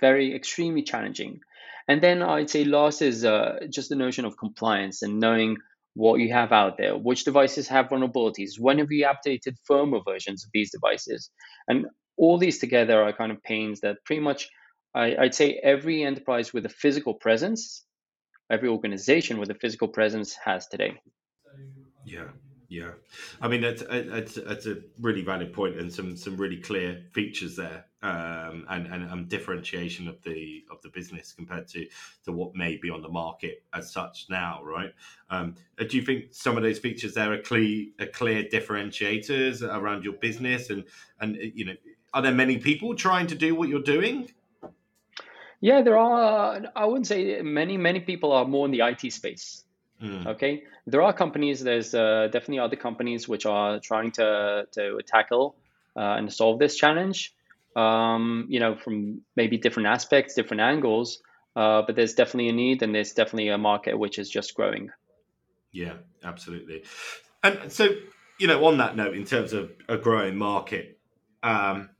very 0.00 0.34
extremely 0.34 0.82
challenging 0.82 1.40
and 1.88 2.02
then 2.02 2.22
i'd 2.22 2.50
say 2.50 2.64
last 2.64 3.02
is 3.02 3.24
uh, 3.24 3.58
just 3.70 3.88
the 3.88 3.96
notion 3.96 4.24
of 4.24 4.36
compliance 4.36 5.02
and 5.02 5.20
knowing 5.20 5.56
what 5.96 6.20
you 6.20 6.30
have 6.30 6.52
out 6.52 6.76
there, 6.76 6.94
which 6.94 7.24
devices 7.24 7.66
have 7.68 7.86
vulnerabilities, 7.86 8.60
when 8.60 8.78
have 8.78 8.92
you 8.92 9.06
updated 9.06 9.56
firmware 9.68 10.04
versions 10.04 10.44
of 10.44 10.50
these 10.52 10.70
devices. 10.70 11.30
And 11.68 11.86
all 12.18 12.36
these 12.36 12.58
together 12.58 13.02
are 13.02 13.14
kind 13.14 13.32
of 13.32 13.42
pains 13.42 13.80
that 13.80 14.04
pretty 14.04 14.20
much 14.20 14.50
I, 14.94 15.16
would 15.18 15.34
say 15.34 15.58
every 15.62 16.02
enterprise 16.02 16.52
with 16.52 16.66
a 16.66 16.70
physical 16.70 17.14
presence, 17.14 17.84
every 18.50 18.68
organization 18.68 19.38
with 19.38 19.50
a 19.50 19.54
physical 19.54 19.88
presence 19.88 20.34
has 20.44 20.66
today. 20.68 21.00
Yeah, 22.04 22.28
yeah. 22.68 22.90
I 23.40 23.48
mean, 23.48 23.60
that's, 23.60 23.82
that's, 23.82 24.34
that's 24.34 24.66
a 24.66 24.78
really 25.00 25.22
valid 25.22 25.52
point 25.52 25.76
and 25.76 25.92
some, 25.92 26.16
some 26.16 26.36
really 26.36 26.58
clear 26.58 27.02
features 27.12 27.56
there 27.56 27.84
um, 28.06 28.64
and, 28.68 28.86
and 28.86 29.10
um, 29.10 29.24
differentiation 29.24 30.06
of 30.06 30.22
the 30.22 30.64
of 30.70 30.80
the 30.82 30.88
business 30.90 31.32
compared 31.32 31.66
to 31.68 31.86
to 32.24 32.32
what 32.32 32.54
may 32.54 32.76
be 32.76 32.88
on 32.88 33.02
the 33.02 33.08
market 33.08 33.64
as 33.74 33.90
such 33.90 34.26
now, 34.30 34.60
right? 34.62 34.92
Um, 35.30 35.56
uh, 35.80 35.84
do 35.84 35.96
you 35.96 36.04
think 36.04 36.26
some 36.30 36.56
of 36.56 36.62
those 36.62 36.78
features 36.78 37.14
there 37.14 37.32
are 37.32 37.38
clear 37.38 37.86
are 37.98 38.06
clear 38.06 38.44
differentiators 38.44 39.62
around 39.62 40.04
your 40.04 40.14
business, 40.14 40.70
and 40.70 40.84
and 41.20 41.36
uh, 41.36 41.40
you 41.54 41.64
know, 41.64 41.74
are 42.14 42.22
there 42.22 42.32
many 42.32 42.58
people 42.58 42.94
trying 42.94 43.26
to 43.28 43.34
do 43.34 43.54
what 43.54 43.68
you're 43.68 43.82
doing? 43.82 44.30
Yeah, 45.60 45.82
there 45.82 45.98
are. 45.98 46.60
I 46.76 46.84
wouldn't 46.84 47.08
say 47.08 47.42
many. 47.42 47.76
Many 47.76 48.00
people 48.00 48.32
are 48.32 48.44
more 48.44 48.66
in 48.66 48.72
the 48.72 48.82
IT 48.82 49.12
space. 49.12 49.64
Mm. 50.02 50.26
Okay, 50.26 50.64
there 50.86 51.02
are 51.02 51.12
companies. 51.12 51.60
There's 51.60 51.94
uh, 51.94 52.28
definitely 52.30 52.58
other 52.58 52.76
companies 52.76 53.28
which 53.28 53.46
are 53.46 53.78
trying 53.80 54.12
to 54.12 54.66
to 54.72 55.00
tackle 55.06 55.56
uh, 55.96 56.18
and 56.18 56.32
solve 56.32 56.58
this 56.58 56.76
challenge 56.76 57.34
um, 57.76 58.46
you 58.48 58.58
know, 58.58 58.74
from 58.74 59.20
maybe 59.36 59.58
different 59.58 59.86
aspects, 59.88 60.34
different 60.34 60.62
angles. 60.62 61.20
Uh, 61.54 61.82
but 61.82 61.94
there's 61.94 62.14
definitely 62.14 62.48
a 62.48 62.52
need, 62.52 62.82
and 62.82 62.94
there's 62.94 63.12
definitely 63.12 63.48
a 63.48 63.58
market 63.58 63.98
which 63.98 64.18
is 64.18 64.28
just 64.28 64.54
growing. 64.54 64.90
Yeah, 65.72 65.94
absolutely. 66.24 66.84
And 67.42 67.70
so, 67.70 67.88
you 68.38 68.46
know, 68.46 68.64
on 68.66 68.78
that 68.78 68.96
note, 68.96 69.14
in 69.14 69.24
terms 69.24 69.52
of 69.52 69.70
a 69.88 69.96
growing 69.96 70.36
market, 70.36 70.98
um, 71.42 71.90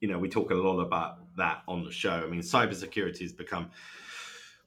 you 0.00 0.08
know, 0.08 0.18
we 0.18 0.28
talk 0.28 0.50
a 0.50 0.54
lot 0.54 0.80
about 0.80 1.18
that 1.36 1.62
on 1.68 1.84
the 1.84 1.90
show. 1.90 2.12
I 2.12 2.26
mean, 2.26 2.40
cybersecurity 2.40 3.20
has 3.20 3.32
become 3.32 3.70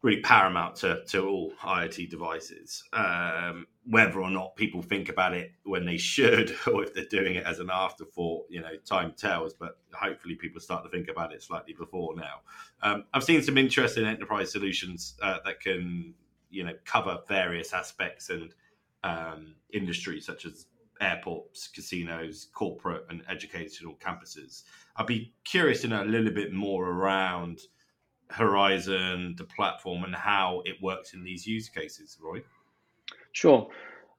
really 0.01 0.21
paramount 0.21 0.77
to, 0.77 1.03
to 1.05 1.27
all 1.27 1.51
IoT 1.61 2.09
devices. 2.09 2.83
Um, 2.93 3.67
whether 3.85 4.21
or 4.21 4.29
not 4.29 4.55
people 4.55 4.81
think 4.81 5.09
about 5.09 5.33
it 5.33 5.51
when 5.63 5.85
they 5.85 5.97
should, 5.97 6.55
or 6.67 6.83
if 6.83 6.93
they're 6.93 7.05
doing 7.05 7.35
it 7.35 7.45
as 7.45 7.59
an 7.59 7.69
afterthought, 7.71 8.45
you 8.49 8.61
know, 8.61 8.75
time 8.85 9.13
tells. 9.17 9.53
But 9.53 9.77
hopefully, 9.93 10.35
people 10.35 10.61
start 10.61 10.83
to 10.83 10.89
think 10.89 11.09
about 11.09 11.33
it 11.33 11.43
slightly 11.43 11.73
before 11.73 12.15
now. 12.15 12.41
Um, 12.81 13.05
I've 13.13 13.23
seen 13.23 13.41
some 13.41 13.57
interesting 13.57 14.05
enterprise 14.05 14.51
solutions 14.51 15.15
uh, 15.21 15.39
that 15.45 15.59
can, 15.59 16.13
you 16.49 16.63
know, 16.63 16.73
cover 16.85 17.19
various 17.27 17.73
aspects 17.73 18.29
and 18.29 18.53
um, 19.03 19.55
industries 19.73 20.25
such 20.25 20.45
as 20.45 20.67
airports, 21.01 21.67
casinos, 21.67 22.47
corporate 22.53 23.05
and 23.09 23.23
educational 23.29 23.95
campuses. 23.95 24.63
I'd 24.95 25.07
be 25.07 25.33
curious 25.45 25.81
to 25.81 25.87
know 25.87 26.03
a 26.03 26.05
little 26.05 26.31
bit 26.31 26.51
more 26.53 26.89
around 26.89 27.61
Horizon, 28.29 29.35
the 29.37 29.43
platform, 29.43 30.03
and 30.03 30.15
how 30.15 30.61
it 30.65 30.81
works 30.81 31.13
in 31.13 31.23
these 31.23 31.45
use 31.45 31.69
cases, 31.69 32.17
Roy. 32.21 32.41
Sure. 33.31 33.69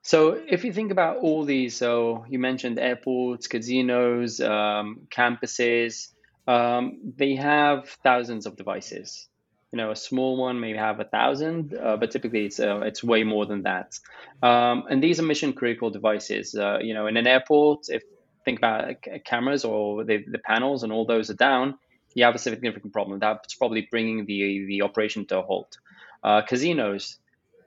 So 0.03 0.41
if 0.49 0.65
you 0.65 0.73
think 0.73 0.91
about 0.91 1.19
all 1.19 1.45
these, 1.45 1.77
so 1.77 2.25
you 2.29 2.39
mentioned 2.39 2.79
airports, 2.79 3.47
casinos, 3.47 4.41
um, 4.41 5.07
campuses, 5.11 6.09
um, 6.49 7.13
they 7.17 7.35
have 7.37 7.89
thousands 8.03 8.47
of 8.47 8.57
devices 8.57 9.29
you 9.73 9.77
know 9.77 9.91
a 9.91 9.97
small 9.97 10.37
one 10.37 10.59
may 10.59 10.77
have 10.77 11.01
a 11.01 11.05
thousand 11.05 11.77
uh, 11.77 11.97
but 11.97 12.11
typically 12.11 12.47
it's 12.47 12.61
uh, 12.61 12.81
it's 12.81 13.03
way 13.05 13.25
more 13.25 13.47
than 13.47 13.63
that 13.63 13.99
um, 14.43 14.85
and 14.91 15.03
these 15.03 15.21
are 15.21 15.23
mission 15.23 15.53
critical 15.53 15.91
devices 15.91 16.55
uh, 16.55 16.79
you 16.81 16.95
know 16.95 17.07
in 17.07 17.17
an 17.17 17.27
airport 17.27 17.81
if 17.89 18.03
think 18.45 18.59
about 18.59 18.95
cameras 19.25 19.65
or 19.65 20.05
the, 20.05 20.25
the 20.31 20.39
panels 20.39 20.83
and 20.83 20.93
all 20.93 21.05
those 21.05 21.31
are 21.31 21.35
down 21.35 21.75
you 22.15 22.25
have 22.25 22.35
a 22.35 22.39
significant 22.39 22.93
problem 22.93 23.19
that's 23.19 23.55
probably 23.55 23.87
bringing 23.91 24.27
the 24.27 24.67
the 24.67 24.83
operation 24.83 25.27
to 25.27 25.39
a 25.39 25.43
halt 25.43 25.79
uh, 26.25 26.43
casinos 26.43 27.19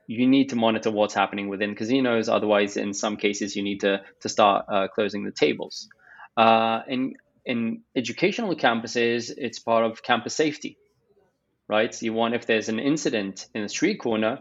you 0.06 0.28
need 0.28 0.50
to 0.50 0.56
monitor 0.56 0.92
what's 0.92 1.14
happening 1.14 1.48
within 1.48 1.76
casinos 1.76 2.30
otherwise 2.30 2.78
in 2.78 2.94
some 2.94 3.18
cases 3.18 3.56
you 3.56 3.64
need 3.64 3.80
to 3.82 4.02
to 4.20 4.30
start 4.30 4.66
uh, 4.70 4.88
closing 4.88 5.24
the 5.24 5.32
tables 5.32 5.88
uh, 6.38 6.82
in 6.88 7.14
in 7.46 7.82
educational 7.96 8.56
campuses 8.56 9.32
it's 9.38 9.60
part 9.60 9.86
of 9.86 10.02
campus 10.04 10.36
safety 10.36 10.78
right? 11.68 11.94
So 11.94 12.06
you 12.06 12.14
want 12.14 12.36
if 12.36 12.46
there's 12.46 12.70
an 12.70 12.80
incident 12.80 13.48
in 13.54 13.64
the 13.64 13.70
street 13.70 14.00
corner, 14.00 14.40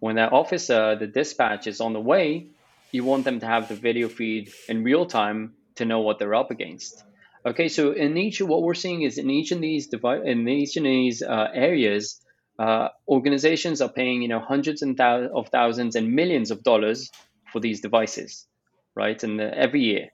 when 0.00 0.16
that 0.16 0.32
officer, 0.32 0.96
the 0.96 1.06
dispatch 1.06 1.66
is 1.66 1.80
on 1.80 1.92
the 1.92 2.00
way, 2.00 2.48
you 2.90 3.04
want 3.04 3.24
them 3.24 3.40
to 3.40 3.46
have 3.46 3.68
the 3.68 3.74
video 3.74 4.08
feed 4.08 4.52
in 4.68 4.82
real 4.82 5.06
time 5.06 5.54
to 5.76 5.84
know 5.84 6.00
what 6.00 6.18
they're 6.18 6.34
up 6.34 6.50
against. 6.50 7.04
Okay, 7.44 7.68
so 7.68 7.90
in 7.92 8.16
each, 8.16 8.40
what 8.40 8.62
we're 8.62 8.74
seeing 8.74 9.02
is 9.02 9.18
in 9.18 9.28
each 9.28 9.50
of 9.50 9.60
these 9.60 9.88
devi- 9.88 10.22
in 10.30 10.48
each 10.48 10.76
of 10.76 10.84
these 10.84 11.22
uh, 11.22 11.48
areas, 11.52 12.20
uh, 12.58 12.88
organizations 13.08 13.80
are 13.80 13.88
paying 13.88 14.22
you 14.22 14.28
know 14.28 14.38
hundreds 14.38 14.82
and 14.82 14.96
thou- 14.96 15.28
of 15.34 15.48
thousands 15.48 15.96
and 15.96 16.12
millions 16.12 16.52
of 16.52 16.62
dollars 16.62 17.10
for 17.52 17.58
these 17.58 17.80
devices, 17.80 18.46
right? 18.94 19.20
And 19.24 19.40
the, 19.40 19.58
every 19.58 19.80
year, 19.80 20.10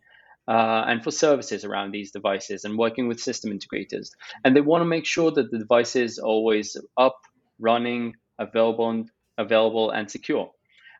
uh, 0.49 0.85
and 0.89 1.05
for 1.05 1.11
services 1.11 1.67
around 1.67 1.91
these 1.93 2.13
devices 2.13 2.65
and 2.65 2.79
working 2.79 3.09
with 3.09 3.21
system 3.21 3.51
integrators. 3.51 4.09
And 4.43 4.57
they 4.57 4.63
want 4.63 4.81
to 4.81 4.87
make 4.87 5.05
sure 5.05 5.31
that 5.31 5.51
the 5.51 5.59
device 5.59 5.97
are 5.97 6.25
always 6.25 6.79
up, 6.97 7.19
running, 7.59 8.15
available, 8.39 9.05
available, 9.37 9.91
and 9.91 10.11
secure. 10.11 10.51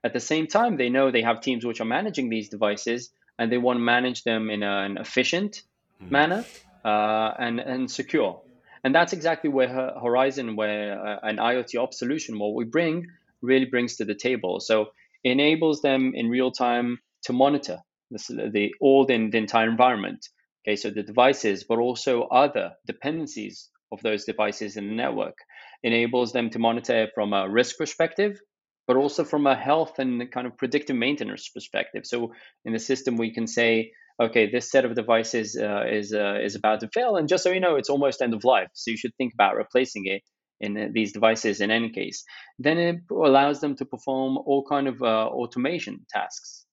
At 0.05 0.13
the 0.13 0.21
same 0.21 0.47
time, 0.47 0.77
they 0.77 0.91
know 0.91 1.11
they 1.11 1.23
have 1.23 1.41
teams 1.41 1.65
which 1.65 1.81
are 1.81 1.87
managing 1.87 2.29
these 2.29 2.51
devices 2.51 3.11
and 3.39 3.51
they 3.51 3.59
want 3.59 3.79
to 3.79 3.83
manage 3.83 4.25
them 4.25 4.51
in 4.51 4.63
an 4.63 4.99
efficient 4.99 5.63
mm-hmm. 6.03 6.13
manner 6.13 6.45
uh, 6.85 7.33
and, 7.39 7.61
and 7.61 7.91
secure. 7.91 8.41
And 8.85 8.95
that's 8.95 9.13
exactly 9.13 9.51
where 9.51 9.69
Horizon, 9.69 10.57
where 10.57 11.05
uh, 11.05 11.19
an 11.23 11.37
IoT 11.37 11.81
ops 11.81 11.99
solution, 11.99 12.39
what 12.39 12.55
we 12.55 12.65
bring, 12.65 13.07
really 13.43 13.67
brings 13.67 13.97
to 13.97 14.05
the 14.05 14.15
table. 14.15 14.61
So 14.61 14.89
enables 15.25 15.83
them 15.83 16.13
in 16.15 16.29
real 16.29 16.51
time 16.51 16.99
to 17.25 17.33
monitor 17.33 17.79
the, 18.11 18.51
the 18.53 18.75
all 18.81 19.05
the, 19.05 19.29
the 19.31 19.39
entire 19.39 19.69
environment. 19.69 20.29
Okay, 20.67 20.77
so 20.77 20.91
the 20.91 21.03
devices, 21.03 21.65
but 21.65 21.79
also 21.79 22.23
other 22.25 22.73
dependencies 22.87 23.69
of 23.91 24.03
those 24.03 24.25
devices 24.25 24.77
in 24.77 24.89
the 24.89 24.95
network 24.95 25.37
enables 25.83 26.33
them 26.33 26.51
to 26.51 26.59
monitor 26.59 27.09
from 27.15 27.33
a 27.33 27.49
risk 27.49 27.79
perspective, 27.79 28.41
but 28.87 28.97
also 28.97 29.25
from 29.25 29.47
a 29.47 29.55
health 29.55 29.99
and 29.99 30.31
kind 30.31 30.47
of 30.47 30.57
predictive 30.57 30.97
maintenance 30.97 31.49
perspective. 31.49 32.03
So 32.05 32.33
in 32.65 32.73
the 32.73 32.79
system, 32.79 33.17
we 33.17 33.33
can 33.33 33.47
say, 33.47 33.93
okay, 34.21 34.51
this 34.51 34.71
set 34.71 34.85
of 34.85 34.95
devices 34.95 35.57
uh, 35.57 35.85
is 35.89 36.13
uh, 36.13 36.39
is 36.43 36.55
about 36.55 36.81
to 36.81 36.89
fail, 36.89 37.17
and 37.17 37.29
just 37.29 37.45
so 37.45 37.51
you 37.51 37.61
know, 37.61 37.77
it's 37.77 37.91
almost 37.91 38.21
end 38.21 38.35
of 38.35 38.45
life. 38.45 38.71
So 38.75 38.91
you 38.91 38.97
should 38.97 39.15
think 39.17 39.35
about 39.35 39.57
replacing 39.57 40.07
it 40.07 40.23
in 40.61 40.77
uh, 40.77 40.89
these 40.93 41.13
devices 41.13 41.61
in 41.61 41.71
any 41.71 41.91
case. 41.91 42.25
Then 42.59 42.79
it 42.79 42.97
allows 43.11 43.61
them 43.61 43.77
to 43.77 43.85
perform 43.85 44.39
all 44.39 44.65
kind 44.69 44.89
of 44.89 45.01
uh, 45.03 45.29
automation 45.29 46.05
tasks. 46.11 46.67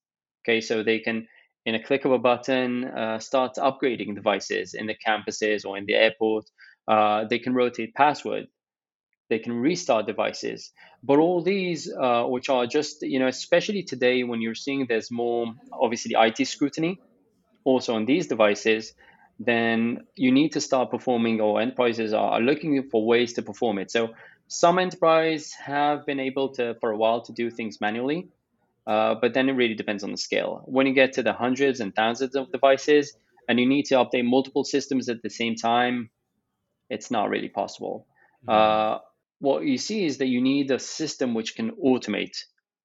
Okay, 0.43 0.61
so 0.61 0.83
they 0.83 0.99
can, 0.99 1.27
in 1.65 1.75
a 1.75 1.83
click 1.83 2.05
of 2.05 2.11
a 2.11 2.19
button, 2.19 2.85
uh, 2.85 3.19
start 3.19 3.55
upgrading 3.57 4.15
devices 4.15 4.73
in 4.73 4.87
the 4.87 4.95
campuses 4.95 5.65
or 5.65 5.77
in 5.77 5.85
the 5.85 5.95
airport. 5.95 6.45
They 7.29 7.39
can 7.39 7.53
rotate 7.53 7.95
password. 7.95 8.47
They 9.27 9.39
can 9.39 9.53
restart 9.53 10.05
devices. 10.05 10.71
But 11.01 11.17
all 11.17 11.41
these, 11.41 11.91
uh, 11.91 12.25
which 12.25 12.47
are 12.49 12.67
just, 12.67 13.01
you 13.01 13.17
know, 13.17 13.27
especially 13.27 13.81
today 13.81 14.23
when 14.23 14.39
you're 14.39 14.53
seeing 14.53 14.85
there's 14.87 15.09
more, 15.09 15.47
obviously, 15.73 16.13
IT 16.15 16.47
scrutiny 16.47 16.99
also 17.65 17.95
on 17.95 18.05
these 18.05 18.27
devices, 18.27 18.93
then 19.37 20.05
you 20.15 20.31
need 20.31 20.53
to 20.53 20.61
start 20.61 20.89
performing, 20.89 21.41
or 21.41 21.59
enterprises 21.59 22.13
are 22.13 22.39
looking 22.39 22.89
for 22.89 23.05
ways 23.05 23.33
to 23.33 23.41
perform 23.41 23.79
it. 23.79 23.91
So 23.91 24.13
some 24.47 24.79
enterprise 24.79 25.51
have 25.53 26.05
been 26.05 26.21
able 26.21 26.49
to, 26.53 26.75
for 26.79 26.91
a 26.91 26.97
while, 26.97 27.21
to 27.21 27.33
do 27.33 27.51
things 27.51 27.81
manually. 27.81 28.29
Uh, 28.87 29.15
but 29.15 29.33
then 29.33 29.49
it 29.49 29.53
really 29.53 29.73
depends 29.73 30.03
on 30.03 30.11
the 30.11 30.17
scale. 30.17 30.61
When 30.65 30.85
you 30.85 30.93
get 30.93 31.13
to 31.13 31.23
the 31.23 31.33
hundreds 31.33 31.79
and 31.79 31.93
thousands 31.93 32.35
of 32.35 32.51
devices 32.51 33.17
and 33.49 33.59
you 33.59 33.65
need 33.65 33.85
to 33.85 33.95
update 33.95 34.25
multiple 34.25 34.63
systems 34.63 35.09
at 35.09 35.23
the 35.23 35.29
same 35.29 35.55
time, 35.55 36.11
it's 36.89 37.09
not 37.09 37.29
really 37.29 37.49
possible. 37.49 38.05
Mm-hmm. 38.47 38.95
Uh, 38.95 38.99
what 39.39 39.65
you 39.65 39.79
see 39.79 40.05
is 40.05 40.19
that 40.19 40.27
you 40.27 40.39
need 40.39 40.69
a 40.69 40.77
system 40.77 41.33
which 41.33 41.55
can 41.55 41.71
automate 41.71 42.37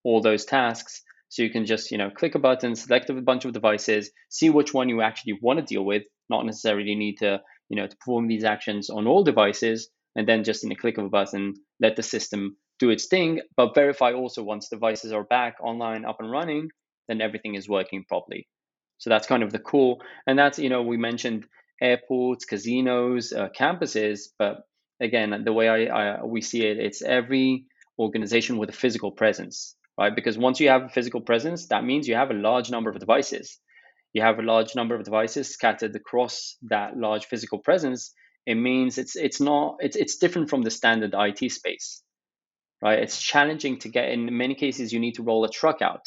all 0.02 0.22
those 0.22 0.46
tasks. 0.46 1.02
So 1.30 1.42
you 1.42 1.50
can 1.50 1.64
just, 1.64 1.90
you 1.90 1.96
know, 1.98 2.10
click 2.10 2.34
a 2.34 2.38
button, 2.38 2.74
select 2.74 3.08
a 3.08 3.14
bunch 3.14 3.44
of 3.44 3.52
devices, 3.52 4.10
see 4.28 4.50
which 4.50 4.74
one 4.74 4.88
you 4.88 5.00
actually 5.00 5.38
want 5.40 5.60
to 5.60 5.64
deal 5.64 5.84
with, 5.84 6.02
not 6.28 6.44
necessarily 6.44 6.94
need 6.94 7.18
to, 7.18 7.40
you 7.68 7.76
know, 7.76 7.86
to 7.86 7.96
perform 7.96 8.28
these 8.28 8.44
actions 8.44 8.90
on 8.90 9.06
all 9.06 9.22
devices, 9.24 9.88
and 10.16 10.28
then 10.28 10.44
just 10.44 10.64
in 10.64 10.72
a 10.72 10.76
click 10.76 10.98
of 10.98 11.04
a 11.04 11.08
button, 11.08 11.54
let 11.80 11.94
the 11.94 12.02
system 12.02 12.56
do 12.80 12.90
its 12.90 13.06
thing, 13.06 13.40
but 13.56 13.74
verify 13.76 14.12
also 14.12 14.42
once 14.42 14.68
devices 14.68 15.12
are 15.12 15.22
back 15.22 15.54
online, 15.62 16.04
up 16.04 16.16
and 16.18 16.30
running, 16.30 16.68
then 17.06 17.20
everything 17.20 17.54
is 17.54 17.68
working 17.68 18.04
properly. 18.08 18.48
So 18.98 19.08
that's 19.08 19.28
kind 19.28 19.42
of 19.42 19.52
the 19.52 19.58
cool. 19.60 20.02
And 20.26 20.38
that's, 20.38 20.58
you 20.58 20.68
know, 20.68 20.82
we 20.82 20.96
mentioned 20.96 21.46
airports, 21.80 22.44
casinos, 22.44 23.32
uh, 23.32 23.48
campuses, 23.56 24.30
but 24.38 24.62
again, 24.98 25.42
the 25.44 25.52
way 25.52 25.68
I, 25.68 25.84
I, 25.84 26.24
we 26.24 26.40
see 26.40 26.66
it, 26.66 26.78
it's 26.78 27.02
every 27.02 27.66
organization 27.98 28.58
with 28.58 28.70
a 28.70 28.74
physical 28.74 29.12
presence, 29.12 29.76
right? 30.00 30.16
Because 30.16 30.38
once 30.38 30.60
you 30.60 30.70
have 30.70 30.84
a 30.84 30.88
physical 30.88 31.20
presence, 31.20 31.68
that 31.68 31.84
means 31.84 32.08
you 32.08 32.16
have 32.16 32.32
a 32.32 32.34
large 32.34 32.70
number 32.70 32.90
of 32.90 32.98
devices. 32.98 33.58
You 34.14 34.22
have 34.22 34.40
a 34.40 34.42
large 34.42 34.74
number 34.74 34.96
of 34.96 35.04
devices 35.04 35.50
scattered 35.50 35.94
across 35.96 36.56
that 36.62 36.96
large 36.96 37.26
physical 37.26 37.60
presence. 37.60 38.12
It 38.46 38.56
means 38.56 38.98
it's 38.98 39.16
it's 39.16 39.40
not 39.40 39.76
it's 39.80 39.96
it's 39.96 40.18
different 40.18 40.50
from 40.50 40.62
the 40.62 40.70
standard 40.70 41.14
IT 41.16 41.52
space 41.52 42.02
right? 42.82 42.98
It's 43.00 43.20
challenging 43.20 43.78
to 43.80 43.88
get. 43.88 44.10
In 44.10 44.36
many 44.36 44.54
cases, 44.54 44.92
you 44.92 45.00
need 45.00 45.14
to 45.16 45.22
roll 45.22 45.44
a 45.44 45.50
truck 45.50 45.82
out, 45.82 46.06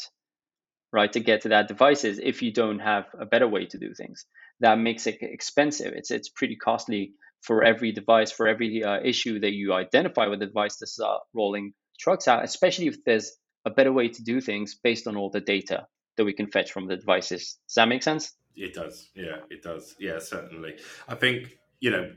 right, 0.92 1.12
to 1.12 1.20
get 1.20 1.42
to 1.42 1.50
that 1.50 1.68
devices 1.68 2.20
if 2.22 2.42
you 2.42 2.52
don't 2.52 2.80
have 2.80 3.06
a 3.18 3.26
better 3.26 3.48
way 3.48 3.66
to 3.66 3.78
do 3.78 3.94
things. 3.94 4.26
That 4.60 4.78
makes 4.78 5.06
it 5.06 5.18
expensive. 5.20 5.92
It's 5.94 6.10
it's 6.10 6.28
pretty 6.28 6.56
costly 6.56 7.12
for 7.42 7.62
every 7.62 7.92
device, 7.92 8.32
for 8.32 8.48
every 8.48 8.82
uh, 8.84 9.00
issue 9.04 9.40
that 9.40 9.52
you 9.52 9.74
identify 9.74 10.26
with 10.26 10.40
the 10.40 10.46
device 10.46 10.76
to 10.78 10.86
start 10.86 11.22
rolling 11.34 11.74
trucks 11.98 12.28
out, 12.28 12.44
especially 12.44 12.88
if 12.88 13.04
there's 13.04 13.32
a 13.64 13.70
better 13.70 13.92
way 13.92 14.08
to 14.08 14.22
do 14.22 14.40
things 14.40 14.74
based 14.74 15.06
on 15.06 15.16
all 15.16 15.30
the 15.30 15.40
data 15.40 15.86
that 16.16 16.24
we 16.24 16.32
can 16.32 16.46
fetch 16.46 16.72
from 16.72 16.86
the 16.86 16.96
devices. 16.96 17.58
Does 17.66 17.74
that 17.74 17.88
make 17.88 18.02
sense? 18.02 18.32
It 18.56 18.74
does. 18.74 19.10
Yeah, 19.14 19.38
it 19.50 19.62
does. 19.62 19.96
Yeah, 19.98 20.18
certainly. 20.20 20.76
I 21.08 21.14
think, 21.16 21.58
you 21.80 21.90
know, 21.90 22.12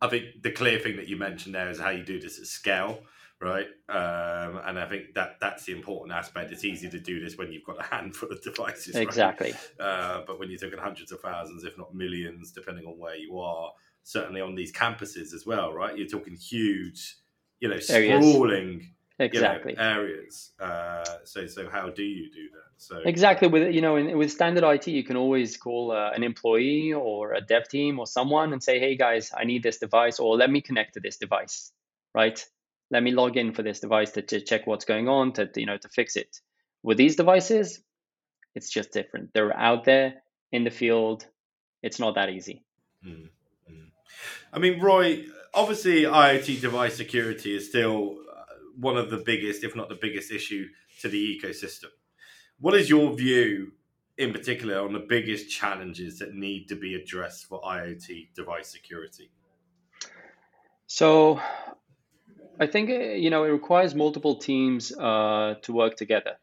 I 0.00 0.08
think 0.08 0.42
the 0.42 0.50
clear 0.50 0.78
thing 0.78 0.96
that 0.96 1.08
you 1.08 1.16
mentioned 1.16 1.54
there 1.54 1.68
is 1.68 1.78
how 1.78 1.90
you 1.90 2.02
do 2.02 2.20
this 2.20 2.38
at 2.38 2.46
scale 2.46 3.02
right? 3.42 3.66
Um, 3.88 4.60
and 4.64 4.78
I 4.78 4.86
think 4.88 5.14
that 5.14 5.38
that's 5.40 5.64
the 5.64 5.72
important 5.72 6.16
aspect. 6.16 6.52
It's 6.52 6.64
easy 6.64 6.88
to 6.88 7.00
do 7.00 7.22
this 7.22 7.36
when 7.36 7.50
you've 7.52 7.64
got 7.64 7.80
a 7.80 7.82
handful 7.82 8.30
of 8.30 8.40
devices, 8.42 8.94
exactly. 8.94 9.52
Right? 9.78 9.84
Uh, 9.84 10.22
but 10.26 10.38
when 10.38 10.48
you're 10.48 10.60
talking 10.60 10.78
hundreds 10.78 11.10
of 11.12 11.20
thousands, 11.20 11.64
if 11.64 11.76
not 11.76 11.94
millions, 11.94 12.52
depending 12.52 12.86
on 12.86 12.98
where 12.98 13.16
you 13.16 13.38
are, 13.40 13.72
certainly 14.04 14.40
on 14.40 14.54
these 14.54 14.72
campuses 14.72 15.34
as 15.34 15.44
well, 15.44 15.72
right? 15.72 15.96
You're 15.98 16.06
talking 16.06 16.36
huge, 16.36 17.16
you 17.60 17.68
know, 17.68 17.80
sprawling 17.80 18.94
exactly 19.22 19.72
you 19.72 19.78
know, 19.78 19.82
areas. 19.82 20.50
Uh, 20.60 21.04
so 21.24 21.46
so 21.46 21.68
how 21.68 21.88
do 21.90 22.02
you 22.02 22.30
do 22.30 22.48
that? 22.52 22.70
So 22.76 23.00
exactly 23.04 23.48
with 23.48 23.74
you 23.74 23.80
know 23.80 23.96
in, 23.96 24.16
with 24.16 24.30
standard 24.30 24.64
IT, 24.64 24.88
you 24.88 25.04
can 25.04 25.16
always 25.16 25.56
call 25.56 25.92
uh, 25.92 26.10
an 26.10 26.22
employee 26.22 26.92
or 26.92 27.34
a 27.34 27.40
dev 27.40 27.68
team 27.68 27.98
or 27.98 28.06
someone 28.06 28.52
and 28.52 28.62
say, 28.62 28.78
hey 28.78 28.96
guys, 28.96 29.32
I 29.36 29.44
need 29.44 29.62
this 29.62 29.78
device, 29.78 30.18
or 30.18 30.36
let 30.36 30.50
me 30.50 30.60
connect 30.60 30.94
to 30.94 31.00
this 31.00 31.16
device, 31.16 31.72
right? 32.14 32.44
Let 32.90 33.02
me 33.02 33.12
log 33.12 33.36
in 33.36 33.54
for 33.54 33.62
this 33.62 33.80
device 33.80 34.10
to, 34.12 34.22
to 34.22 34.40
check 34.40 34.66
what's 34.66 34.84
going 34.84 35.08
on 35.08 35.32
to 35.34 35.48
you 35.56 35.66
know 35.66 35.76
to 35.78 35.88
fix 35.88 36.16
it. 36.16 36.40
With 36.82 36.98
these 36.98 37.16
devices, 37.16 37.80
it's 38.54 38.70
just 38.70 38.92
different. 38.92 39.32
They're 39.32 39.56
out 39.56 39.84
there 39.84 40.14
in 40.50 40.64
the 40.64 40.70
field. 40.70 41.26
It's 41.82 41.98
not 41.98 42.16
that 42.16 42.28
easy. 42.30 42.64
Mm-hmm. 43.06 43.26
I 44.52 44.58
mean, 44.58 44.80
Roy, 44.80 45.24
obviously, 45.54 46.02
IoT 46.02 46.60
device 46.60 46.96
security 46.96 47.56
is 47.56 47.68
still 47.68 48.18
one 48.78 48.96
of 48.96 49.10
the 49.10 49.18
biggest, 49.18 49.64
if 49.64 49.76
not 49.76 49.88
the 49.88 49.98
biggest, 50.00 50.30
issue 50.30 50.66
to 51.00 51.08
the 51.08 51.38
ecosystem. 51.38 51.90
What 52.60 52.74
is 52.74 52.88
your 52.88 53.14
view, 53.14 53.72
in 54.18 54.32
particular, 54.32 54.80
on 54.80 54.92
the 54.92 55.04
biggest 55.08 55.50
challenges 55.50 56.18
that 56.18 56.34
need 56.34 56.68
to 56.68 56.76
be 56.76 56.94
addressed 56.94 57.46
for 57.46 57.60
IoT 57.62 58.34
device 58.34 58.68
security? 58.68 59.30
So, 60.86 61.40
I 62.60 62.66
think 62.66 62.90
uh, 62.90 63.14
you 63.24 63.30
know 63.30 63.44
it 63.44 63.48
requires 63.48 63.94
multiple 63.94 64.36
teams 64.36 64.92
uh, 64.92 65.54
to 65.62 65.72
work 65.72 65.96
together, 65.96 66.36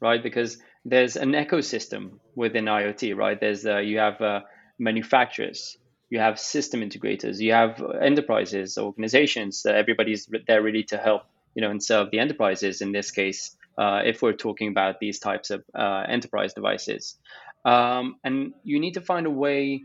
right? 0.00 0.22
Because 0.22 0.58
there's 0.84 1.16
an 1.16 1.32
ecosystem 1.32 2.18
within 2.34 2.64
IoT, 2.64 3.16
right? 3.16 3.38
There's 3.38 3.64
uh, 3.66 3.78
you 3.78 3.98
have 3.98 4.20
uh, 4.20 4.40
manufacturers, 4.78 5.76
you 6.10 6.18
have 6.18 6.38
system 6.38 6.80
integrators, 6.80 7.38
you 7.38 7.52
have 7.52 7.82
enterprises, 8.00 8.78
organizations. 8.78 9.64
everybody's 9.64 10.28
there 10.46 10.62
ready 10.62 10.84
to 10.84 10.96
help, 10.96 11.22
you 11.54 11.62
know, 11.62 11.70
and 11.70 11.82
serve 11.82 12.10
the 12.10 12.18
enterprises. 12.18 12.80
In 12.80 12.92
this 12.92 13.10
case, 13.10 13.56
uh, 13.78 14.00
if 14.04 14.22
we're 14.22 14.32
talking 14.32 14.68
about 14.68 15.00
these 15.00 15.18
types 15.18 15.50
of 15.50 15.64
uh, 15.74 16.04
enterprise 16.08 16.54
devices, 16.54 17.18
um, 17.64 18.16
and 18.24 18.52
you 18.64 18.80
need 18.80 18.94
to 18.94 19.00
find 19.00 19.26
a 19.26 19.30
way 19.30 19.82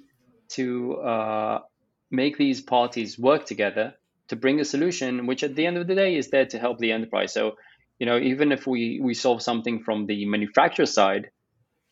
to 0.50 0.96
uh, 0.96 1.60
make 2.12 2.38
these 2.38 2.62
parties 2.62 3.18
work 3.20 3.46
together 3.46 3.94
to 4.30 4.36
bring 4.36 4.60
a 4.60 4.66
solution, 4.66 5.26
which 5.26 5.44
at 5.44 5.56
the 5.56 5.66
end 5.66 5.78
of 5.78 5.88
the 5.88 5.96
day 5.96 6.16
is 6.16 6.30
there 6.30 6.46
to 6.46 6.60
help 6.60 6.80
the 6.80 6.92
enterprise. 6.92 7.34
So, 7.34 7.54
you 8.00 8.06
know, 8.06 8.18
even 8.18 8.52
if 8.52 8.68
we 8.68 9.00
we 9.02 9.14
solve 9.14 9.42
something 9.42 9.84
from 9.84 10.06
the 10.06 10.26
manufacturer 10.26 10.86
side, 10.86 11.30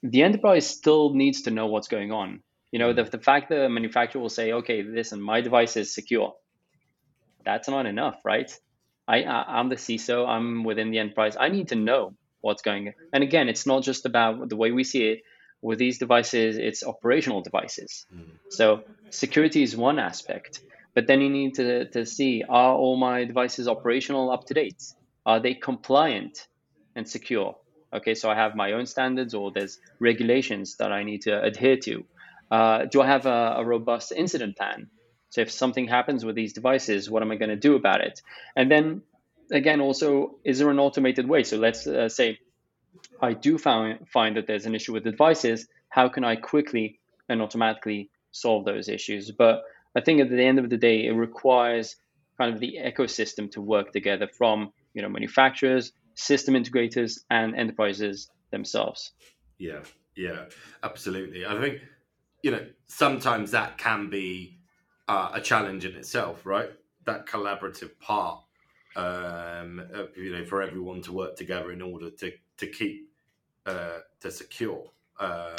the 0.04 0.24
enterprise 0.24 0.68
still 0.68 1.14
needs 1.14 1.44
to 1.44 1.52
know 1.52 1.68
what's 1.68 1.88
going 1.88 2.12
on 2.12 2.42
you 2.76 2.80
know, 2.80 2.92
the, 2.92 3.06
the 3.06 3.20
fact 3.20 3.48
that 3.52 3.56
the 3.56 3.70
manufacturer 3.70 4.22
will 4.22 4.28
say, 4.28 4.52
okay, 4.52 4.84
listen, 4.84 5.22
my 5.22 5.40
device 5.40 5.78
is 5.78 5.96
secure. 5.96 6.34
That's 7.46 7.70
not 7.70 7.86
enough, 7.86 8.20
right? 8.26 8.52
I, 9.08 9.24
I 9.24 9.60
am 9.60 9.70
the 9.70 9.76
CISO. 9.76 10.28
I'm 10.28 10.64
within 10.64 10.92
the 10.92 11.00
enterprise. 11.00 11.38
I 11.40 11.50
need 11.50 11.70
to 11.70 11.76
know 11.76 12.14
what's 12.42 12.62
going 12.62 12.88
on. 12.88 12.94
And 13.14 13.24
again, 13.24 13.50
it's 13.50 13.66
not 13.66 13.84
just 13.84 14.06
about 14.06 14.50
the 14.50 14.56
way 14.56 14.72
we 14.72 14.84
see 14.84 15.08
it. 15.10 15.22
With 15.62 15.80
these 15.80 15.98
devices, 15.98 16.58
it's 16.58 16.84
operational 16.84 17.42
devices. 17.42 18.06
Mm. 18.14 18.26
So 18.50 18.84
security 19.10 19.64
is 19.64 19.76
one 19.76 19.98
aspect, 19.98 20.60
but 20.94 21.08
then 21.08 21.22
you 21.22 21.30
need 21.30 21.56
to, 21.56 21.90
to 21.90 22.06
see 22.06 22.44
are 22.48 22.76
all 22.76 22.98
my 22.98 23.26
devices 23.26 23.68
operational 23.68 24.30
up 24.32 24.46
to 24.46 24.54
date? 24.54 24.84
Are 25.26 25.40
they 25.40 25.56
compliant 25.56 26.48
and 26.96 27.10
secure? 27.10 27.56
Okay, 27.92 28.14
so 28.14 28.30
I 28.30 28.36
have 28.36 28.56
my 28.56 28.74
own 28.74 28.86
standards 28.86 29.34
or 29.34 29.52
there's 29.52 29.80
regulations 30.00 30.76
that 30.78 30.92
I 30.92 31.04
need 31.04 31.24
to 31.24 31.42
adhere 31.42 31.78
to. 31.78 32.06
Uh, 32.52 32.86
do 32.86 33.02
I 33.02 33.08
have 33.08 33.26
a, 33.26 33.56
a, 33.58 33.66
robust 33.66 34.12
incident 34.12 34.56
plan? 34.56 34.90
So 35.36 35.42
if 35.42 35.52
something 35.52 35.86
happens 35.90 36.24
with 36.24 36.34
these 36.34 36.54
devices, 36.54 37.10
what 37.10 37.22
am 37.22 37.30
I 37.30 37.36
going 37.36 37.50
to 37.50 37.58
do 37.58 37.76
about 37.76 38.00
it? 38.00 38.22
And 38.56 38.72
then 38.72 39.02
again, 39.52 39.82
also, 39.82 40.38
is 40.46 40.60
there 40.60 40.70
an 40.70 40.80
automated 40.80 41.28
way? 41.28 41.44
So 41.44 41.58
let's 41.58 41.86
uh, 41.86 42.08
say 42.08 42.40
I 43.22 43.34
do 43.34 43.58
find, 43.58 44.08
find 44.08 44.38
that 44.38 44.48
there's 44.48 44.66
an 44.66 44.76
issue 44.76 44.94
with 44.94 45.04
the 45.04 45.12
devices. 45.12 45.68
How 45.90 46.08
can 46.08 46.24
I 46.24 46.38
quickly 46.38 47.02
and 47.28 47.42
automatically 47.42 48.10
solve 48.32 48.64
those 48.64 48.88
issues? 48.88 49.30
But 49.30 49.64
I 49.94 50.00
think 50.00 50.22
at 50.22 50.30
the 50.30 50.42
end 50.42 50.58
of 50.58 50.70
the 50.70 50.78
day, 50.78 51.06
it 51.06 51.12
requires 51.12 51.98
kind 52.38 52.54
of 52.54 52.62
the 52.62 52.78
ecosystem 52.82 53.52
to 53.52 53.62
work 53.62 53.92
together 53.92 54.30
from 54.38 54.72
you 54.94 55.02
know 55.02 55.10
manufacturers, 55.10 55.92
system 56.14 56.56
integrators, 56.56 57.20
and 57.30 57.58
enterprises 57.58 58.30
themselves. 58.52 59.12
Yeah, 59.58 59.82
yeah, 60.16 60.46
absolutely. 60.82 61.46
I 61.46 61.60
think 61.60 61.82
you 62.42 62.52
know, 62.52 62.66
sometimes 62.88 63.52
that 63.52 63.78
can 63.78 64.10
be 64.10 64.60
uh, 65.08 65.30
a 65.34 65.42
challenge 65.42 65.86
in 65.86 65.96
itself, 65.96 66.46
right? 66.46 66.70
That 67.06 67.28
collaborative 67.28 67.98
part, 68.00 68.40
um, 68.96 69.82
you 70.16 70.32
know, 70.32 70.46
for 70.46 70.62
everyone 70.62 71.02
to 71.04 71.12
work 71.12 71.36
together 71.36 71.72
in 71.72 71.82
order 71.82 72.10
to 72.10 72.32
to 72.58 72.68
keep 72.68 73.10
uh, 73.66 74.00
to 74.22 74.32
secure 74.32 74.84
uh, 75.20 75.56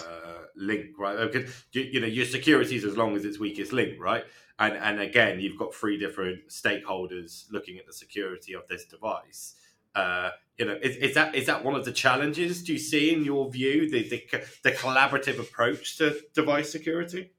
link, 0.57 0.99
right? 0.99 1.19
Because 1.31 1.65
you, 1.73 1.83
you 1.83 2.01
know 2.01 2.07
your 2.07 2.25
security 2.25 2.77
is 2.77 2.85
as 2.85 2.97
long 2.97 3.17
as 3.17 3.25
its 3.25 3.39
weakest 3.39 3.73
link, 3.73 4.01
right? 4.01 4.25
And 4.59 4.75
and 4.75 5.01
again, 5.01 5.41
you've 5.41 5.59
got 5.59 5.75
three 5.75 5.99
different 5.99 6.49
stakeholders 6.49 7.51
looking 7.53 7.79
at 7.79 7.87
the 7.87 7.93
security 7.93 8.55
of 8.55 8.67
this 8.69 8.85
device. 8.85 9.55
Uh, 9.95 10.31
you 10.59 10.67
know, 10.67 10.79
is, 10.83 10.97
is, 10.97 11.15
that 11.15 11.35
is 11.35 11.47
that 11.47 11.65
one 11.65 11.75
of 11.75 11.85
the 11.85 11.93
challenges? 11.93 12.63
Do 12.63 12.73
you 12.73 12.79
see, 12.79 13.13
in 13.13 13.25
your 13.25 13.51
view, 13.51 13.91
the 13.91 14.09
the, 14.09 14.45
the 14.63 14.73
collaborative 14.73 15.39
approach 15.39 15.97
to 15.99 16.21
device 16.35 16.71
security? 16.71 17.33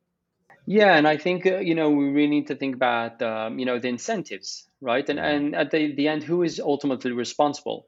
Yeah, 0.70 0.98
and 0.98 1.08
I 1.08 1.16
think 1.16 1.46
uh, 1.46 1.60
you 1.60 1.76
know 1.76 1.90
we 1.90 2.10
really 2.10 2.28
need 2.28 2.48
to 2.48 2.56
think 2.56 2.76
about 2.76 3.22
um, 3.22 3.58
you 3.58 3.66
know 3.66 3.80
the 3.80 3.88
incentives, 3.88 4.68
right? 4.82 5.08
And 5.08 5.18
and 5.18 5.56
at 5.56 5.72
the, 5.72 5.96
the 5.96 6.10
end, 6.10 6.24
who 6.24 6.44
is 6.44 6.60
ultimately 6.60 7.14
responsible? 7.14 7.88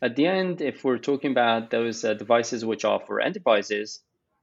At 0.00 0.16
the 0.16 0.26
end, 0.26 0.62
if 0.62 0.84
we're 0.84 0.98
talking 0.98 1.32
about 1.32 1.70
those 1.70 2.04
uh, 2.04 2.14
devices 2.14 2.64
which 2.64 2.86
are 2.86 3.00
for 3.06 3.20
enterprises, 3.20 4.00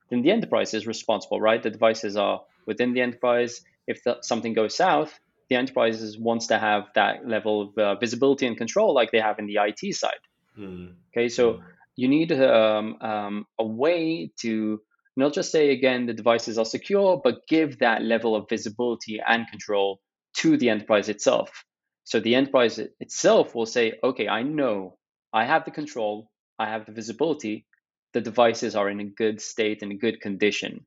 then 0.10 0.22
the 0.22 0.32
enterprise 0.32 0.76
is 0.76 0.86
responsible, 0.86 1.42
right? 1.42 1.62
The 1.62 1.72
devices 1.72 2.16
are 2.16 2.44
within 2.68 2.94
the 2.94 3.02
enterprise. 3.02 3.62
If 3.88 4.04
the, 4.04 4.18
something 4.22 4.54
goes 4.54 4.76
south, 4.76 5.20
the 5.50 5.56
enterprises 5.56 6.20
wants 6.20 6.48
to 6.48 6.60
have 6.60 6.90
that 6.94 7.28
level 7.28 7.62
of 7.64 7.78
uh, 7.78 7.96
visibility 7.96 8.46
and 8.46 8.58
control 8.58 8.94
like 8.94 9.12
they 9.12 9.22
have 9.22 9.40
in 9.40 9.48
the 9.48 9.58
IT 9.62 9.96
side. 9.96 10.24
Mm. 10.56 10.94
Okay, 11.12 11.30
so 11.30 11.54
mm. 11.54 11.64
you 11.96 12.10
need 12.10 12.32
um, 12.32 12.98
um, 13.02 13.48
a 13.58 13.66
way 13.66 14.32
to 14.42 14.82
not 15.16 15.34
just 15.34 15.52
say 15.52 15.72
again 15.72 16.06
the 16.06 16.14
devices 16.14 16.58
are 16.58 16.66
secure, 16.66 17.22
but 17.24 17.48
give 17.48 17.80
that 17.80 18.02
level 18.02 18.36
of 18.36 18.50
visibility 18.50 19.22
and 19.26 19.48
control 19.48 20.00
to 20.38 20.58
the 20.58 20.70
enterprise 20.70 21.10
itself. 21.10 21.64
So 22.04 22.20
the 22.20 22.36
enterprise 22.36 22.80
itself 23.00 23.56
will 23.56 23.66
say, 23.66 23.94
okay, 24.04 24.28
I 24.28 24.44
know 24.44 24.98
I 25.34 25.46
have 25.46 25.66
the 25.66 25.72
control, 25.72 26.30
I 26.60 26.70
have 26.70 26.86
the 26.86 26.92
visibility, 26.92 27.66
the 28.14 28.22
devices 28.22 28.76
are 28.76 28.90
in 28.90 29.00
a 29.00 29.06
good 29.06 29.42
state, 29.42 29.82
and 29.82 29.92
a 29.92 29.96
good 29.96 30.22
condition. 30.22 30.86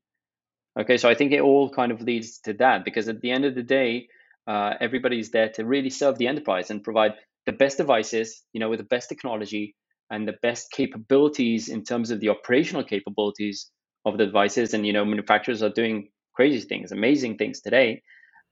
Okay, 0.79 0.97
so 0.97 1.09
I 1.09 1.15
think 1.15 1.31
it 1.31 1.41
all 1.41 1.69
kind 1.69 1.91
of 1.91 2.01
leads 2.01 2.39
to 2.41 2.53
that 2.53 2.85
because 2.85 3.09
at 3.09 3.21
the 3.21 3.31
end 3.31 3.45
of 3.45 3.55
the 3.55 3.63
day, 3.63 4.07
uh, 4.47 4.73
everybody's 4.79 5.29
there 5.29 5.49
to 5.49 5.65
really 5.65 5.89
serve 5.89 6.17
the 6.17 6.27
enterprise 6.27 6.71
and 6.71 6.83
provide 6.83 7.13
the 7.45 7.51
best 7.51 7.77
devices, 7.77 8.43
you 8.53 8.59
know, 8.59 8.69
with 8.69 8.79
the 8.79 8.85
best 8.85 9.09
technology 9.09 9.75
and 10.09 10.27
the 10.27 10.37
best 10.41 10.71
capabilities 10.71 11.69
in 11.69 11.83
terms 11.83 12.11
of 12.11 12.19
the 12.19 12.29
operational 12.29 12.83
capabilities 12.83 13.69
of 14.09 14.17
the 14.17 14.25
devices. 14.25 14.73
And 14.73 14.85
you 14.85 14.93
know, 14.93 15.05
manufacturers 15.05 15.63
are 15.63 15.69
doing 15.69 16.09
crazy 16.33 16.67
things, 16.67 16.91
amazing 16.91 17.37
things 17.37 17.61
today, 17.61 18.03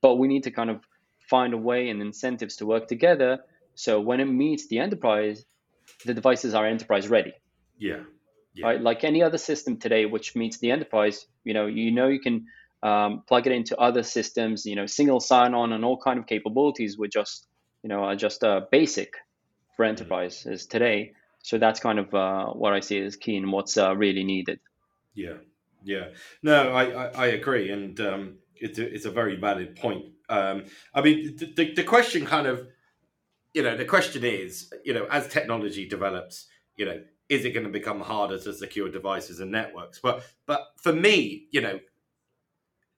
but 0.01 0.15
we 0.15 0.27
need 0.27 0.43
to 0.43 0.51
kind 0.51 0.69
of 0.69 0.81
find 1.29 1.53
a 1.53 1.57
way 1.57 1.89
and 1.89 2.01
incentives 2.01 2.57
to 2.57 2.65
work 2.65 2.87
together. 2.87 3.39
So 3.75 3.99
when 3.99 4.19
it 4.19 4.25
meets 4.25 4.67
the 4.67 4.79
enterprise, 4.79 5.45
the 6.05 6.13
devices 6.13 6.53
are 6.53 6.65
enterprise 6.65 7.07
ready. 7.07 7.33
Yeah. 7.77 8.03
yeah. 8.53 8.65
Right. 8.65 8.81
Like 8.81 9.03
any 9.03 9.21
other 9.23 9.37
system 9.37 9.77
today, 9.77 10.05
which 10.05 10.35
meets 10.35 10.57
the 10.59 10.71
enterprise, 10.71 11.27
you 11.43 11.53
know, 11.53 11.67
you 11.67 11.91
know 11.91 12.07
you 12.07 12.19
can 12.19 12.45
um, 12.83 13.23
plug 13.27 13.47
it 13.47 13.53
into 13.53 13.77
other 13.77 14.03
systems. 14.03 14.65
You 14.65 14.75
know, 14.75 14.85
single 14.85 15.19
sign-on 15.19 15.73
and 15.73 15.83
all 15.83 15.97
kind 15.97 16.19
of 16.19 16.27
capabilities 16.27 16.97
were 16.97 17.07
just 17.07 17.47
you 17.83 17.89
know 17.89 18.03
are 18.03 18.15
just 18.15 18.43
uh, 18.43 18.61
basic 18.71 19.13
for 19.75 19.85
mm-hmm. 19.85 19.91
enterprises 19.91 20.65
today. 20.65 21.13
So 21.43 21.57
that's 21.57 21.79
kind 21.79 21.99
of 21.99 22.13
uh, 22.13 22.47
what 22.47 22.73
I 22.73 22.81
see 22.81 22.99
as 22.99 23.15
key 23.15 23.37
and 23.37 23.51
what's 23.51 23.77
uh, 23.77 23.95
really 23.95 24.23
needed. 24.23 24.59
Yeah, 25.17 25.37
yeah. 25.83 26.09
No, 26.43 26.71
I 26.71 26.83
I, 26.83 27.05
I 27.07 27.27
agree, 27.27 27.71
and 27.71 27.99
um, 27.99 28.35
it's 28.55 28.77
a, 28.77 28.93
it's 28.93 29.05
a 29.05 29.11
very 29.11 29.35
valid 29.35 29.75
point. 29.75 30.05
Um, 30.29 30.65
I 30.93 31.01
mean, 31.01 31.35
the, 31.37 31.73
the, 31.73 31.83
question 31.83 32.25
kind 32.25 32.47
of, 32.47 32.67
you 33.53 33.63
know, 33.63 33.77
the 33.77 33.85
question 33.85 34.23
is, 34.25 34.71
you 34.83 34.93
know, 34.93 35.07
as 35.09 35.27
technology 35.27 35.87
develops, 35.87 36.47
you 36.75 36.85
know, 36.85 37.01
is 37.29 37.45
it 37.45 37.51
going 37.51 37.65
to 37.65 37.71
become 37.71 38.01
harder 38.01 38.37
to 38.37 38.53
secure 38.53 38.89
devices 38.89 39.39
and 39.39 39.51
networks? 39.51 39.99
But 39.99 40.23
but 40.45 40.67
for 40.77 40.93
me, 40.93 41.47
you 41.51 41.61
know, 41.61 41.79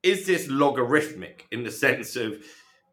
is 0.03 0.25
this 0.27 0.49
logarithmic 0.49 1.47
in 1.51 1.63
the 1.63 1.71
sense 1.85 2.17
of, 2.17 2.43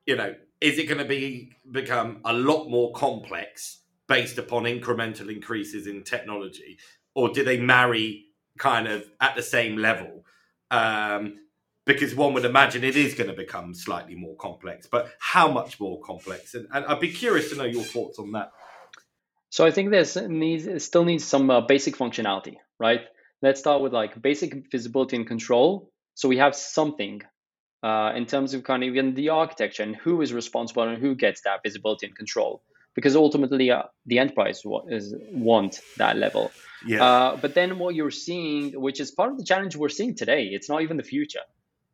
you 0.07 0.15
know, 0.15 0.35
is 0.61 0.79
it 0.79 0.87
going 0.87 0.99
to 0.99 1.05
be 1.05 1.51
become 1.73 2.21
a 2.25 2.33
lot 2.33 2.69
more 2.69 2.93
complex 2.93 3.81
based 4.07 4.39
upon 4.39 4.65
incremental 4.65 5.35
increases 5.35 5.89
in 5.89 6.05
technology, 6.05 6.79
or 7.17 7.31
do 7.31 7.43
they 7.43 7.59
marry 7.59 8.26
kind 8.59 8.89
of 8.89 9.05
at 9.21 9.37
the 9.37 9.43
same 9.43 9.77
level? 9.77 10.25
Um, 10.71 11.41
because 11.85 12.15
one 12.15 12.35
would 12.35 12.45
imagine 12.45 12.83
it 12.83 12.97
is 12.97 13.15
going 13.15 13.31
to 13.31 13.37
become 13.37 13.73
slightly 13.73 14.17
more 14.17 14.35
complex, 14.37 14.89
but 14.89 15.13
how 15.21 15.51
much 15.51 15.79
more 15.79 16.01
complex? 16.01 16.55
And, 16.55 16.67
and 16.73 16.85
I'd 16.85 17.01
be 17.01 17.13
curious 17.13 17.51
to 17.51 17.57
know 17.57 17.65
your 17.65 17.85
thoughts 17.85 18.19
on 18.19 18.33
that. 18.33 18.51
So 19.51 19.65
I 19.65 19.71
think 19.71 19.91
there's 19.91 20.17
needs 20.17 20.85
still 20.85 21.05
needs 21.05 21.25
some 21.25 21.49
uh, 21.49 21.61
basic 21.61 21.97
functionality, 21.97 22.57
right? 22.79 23.03
Let's 23.41 23.61
start 23.61 23.81
with 23.81 23.93
like 23.93 24.21
basic 24.21 24.71
visibility 24.71 25.17
and 25.17 25.27
control. 25.27 25.91
So 26.15 26.29
we 26.29 26.39
have 26.39 26.57
something 26.57 27.23
uh, 27.83 28.13
in 28.17 28.27
terms 28.27 28.55
of 28.55 28.65
kind 28.65 28.83
of 28.83 28.89
even 28.89 29.15
the 29.15 29.29
architecture 29.29 29.85
and 29.85 29.95
who 29.95 30.21
is 30.23 30.33
responsible 30.33 30.83
and 30.83 30.99
who 30.99 31.15
gets 31.15 31.43
that 31.43 31.61
visibility 31.63 32.07
and 32.07 32.17
control. 32.17 32.63
Because 32.95 33.15
ultimately, 33.15 33.71
uh, 33.71 33.83
the 34.07 34.19
enterprise 34.19 34.63
is 34.89 35.15
want 35.31 35.81
that 35.99 36.17
level. 36.17 36.51
Yeah. 36.87 37.05
Uh, 37.05 37.37
but 37.37 37.55
then 37.55 37.79
what 37.79 37.95
you're 37.95 38.11
seeing, 38.11 38.81
which 38.81 39.01
is 39.01 39.11
part 39.11 39.33
of 39.33 39.39
the 39.39 39.45
challenge 39.45 39.77
we're 39.77 39.89
seeing 39.89 40.15
today, 40.15 40.45
it's 40.53 40.69
not 40.69 40.83
even 40.83 40.97
the 40.97 41.03
future, 41.03 41.41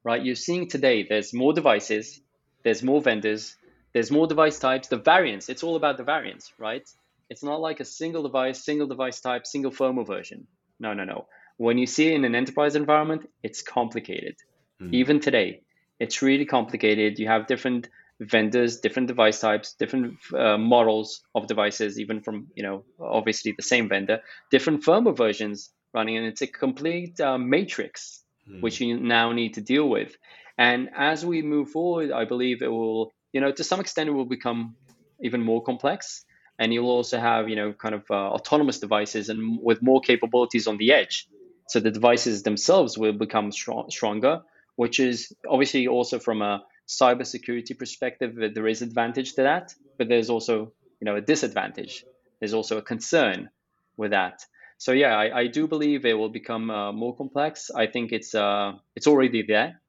right? 0.05 0.23
You're 0.23 0.35
seeing 0.35 0.69
today 0.69 1.07
there's 1.09 1.33
more 1.33 1.53
devices, 1.53 2.21
there's 2.63 2.83
more 2.83 3.01
vendors, 3.01 3.57
there's 3.93 4.11
more 4.11 4.27
device 4.27 4.59
types. 4.59 4.89
The 4.89 4.99
variants, 4.99 5.49
it's 5.49 5.63
all 5.63 5.77
about 5.77 5.97
the 5.97 6.05
variants, 6.05 6.53
right? 6.59 6.87
It's 7.31 7.43
not 7.43 7.61
like 7.61 7.81
a 7.81 7.85
single 7.85 8.23
device, 8.23 8.65
single 8.65 8.87
device 8.87 9.21
type, 9.21 9.47
single 9.47 9.71
firmware 9.71 10.07
version. 10.07 10.47
No, 10.79 10.93
no, 10.93 11.05
no. 11.05 11.27
When 11.57 11.79
you 11.79 11.87
see 11.87 12.09
it 12.09 12.15
in 12.15 12.25
an 12.25 12.35
enterprise 12.35 12.77
environment, 12.77 13.29
it's 13.43 13.63
complicated. 13.63 14.37
Mm. 14.81 14.93
Even 14.95 15.21
today, 15.21 15.63
it's 15.99 16.23
really 16.23 16.45
complicated. 16.45 17.19
You 17.19 17.29
have 17.29 17.47
different 17.47 17.89
vendors, 18.31 18.81
different 18.81 19.09
device 19.09 19.41
types, 19.41 19.75
different 19.75 20.17
uh, 20.37 20.57
models 20.57 21.23
of 21.35 21.47
devices, 21.47 21.99
even 21.99 22.21
from 22.21 22.49
you 22.55 22.63
know 22.63 22.85
obviously 23.01 23.55
the 23.57 23.63
same 23.63 23.89
vendor, 23.89 24.21
different 24.51 24.85
firmware 24.85 25.17
versions 25.17 25.71
running, 25.95 26.17
and 26.17 26.27
it's 26.27 26.43
a 26.43 26.47
complete 26.47 27.21
uh, 27.21 27.39
matrix 27.39 28.25
mm. 28.49 28.61
which 28.63 28.81
you 28.81 28.99
now 28.99 29.33
need 29.33 29.55
to 29.55 29.61
deal 29.61 29.89
with. 29.89 30.17
And 30.59 30.91
as 30.97 31.25
we 31.25 31.43
move 31.43 31.71
forward, 31.71 32.13
I 32.13 32.25
believe 32.25 32.63
it 32.63 32.69
will, 32.69 33.13
you 33.33 33.41
know, 33.41 33.53
to 33.53 33.65
some 33.65 33.81
extent, 33.81 34.09
it 34.09 34.13
will 34.13 34.27
become 34.27 34.77
even 35.21 35.43
more 35.43 35.63
complex. 35.63 36.25
And 36.59 36.73
you'll 36.73 36.91
also 36.91 37.19
have, 37.19 37.49
you 37.49 37.57
know, 37.57 37.73
kind 37.73 37.95
of 37.95 38.05
uh, 38.11 38.15
autonomous 38.15 38.79
devices 38.79 39.31
and 39.31 39.59
with 39.61 39.83
more 39.83 40.01
capabilities 40.01 40.67
on 40.67 40.77
the 40.77 40.93
edge. 40.93 41.27
So 41.69 41.81
the 41.81 41.91
devices 41.91 42.43
themselves 42.43 42.99
will 42.99 43.15
become 43.15 43.51
strong, 43.51 43.91
stronger 43.91 44.43
which 44.77 44.99
is 44.99 45.33
obviously 45.49 45.87
also 45.87 46.19
from 46.19 46.43
a 46.43 46.63
cybersecurity 47.01 47.79
perspective, 47.79 48.37
there 48.55 48.69
is 48.69 48.83
advantage 48.83 49.35
to 49.35 49.43
that, 49.43 49.75
but 49.99 50.09
there's 50.09 50.31
also 50.31 50.73
you 51.01 51.05
know 51.07 51.17
a 51.17 51.21
disadvantage. 51.21 52.05
There's 52.41 52.55
also 52.55 52.79
a 52.79 52.83
concern 52.83 53.51
with 53.97 54.11
that. 54.11 54.45
So 54.79 54.93
yeah, 54.93 55.17
I, 55.17 55.41
I 55.41 55.47
do 55.47 55.69
believe 55.69 56.05
it 56.05 56.15
will 56.15 56.29
become 56.29 56.71
uh, 56.71 56.93
more 56.93 57.15
complex. 57.15 57.71
I 57.71 57.87
think 57.87 58.13
it's 58.13 58.35
uh, 58.35 58.73
it's 58.97 59.07
already 59.07 59.43
there. 59.43 59.81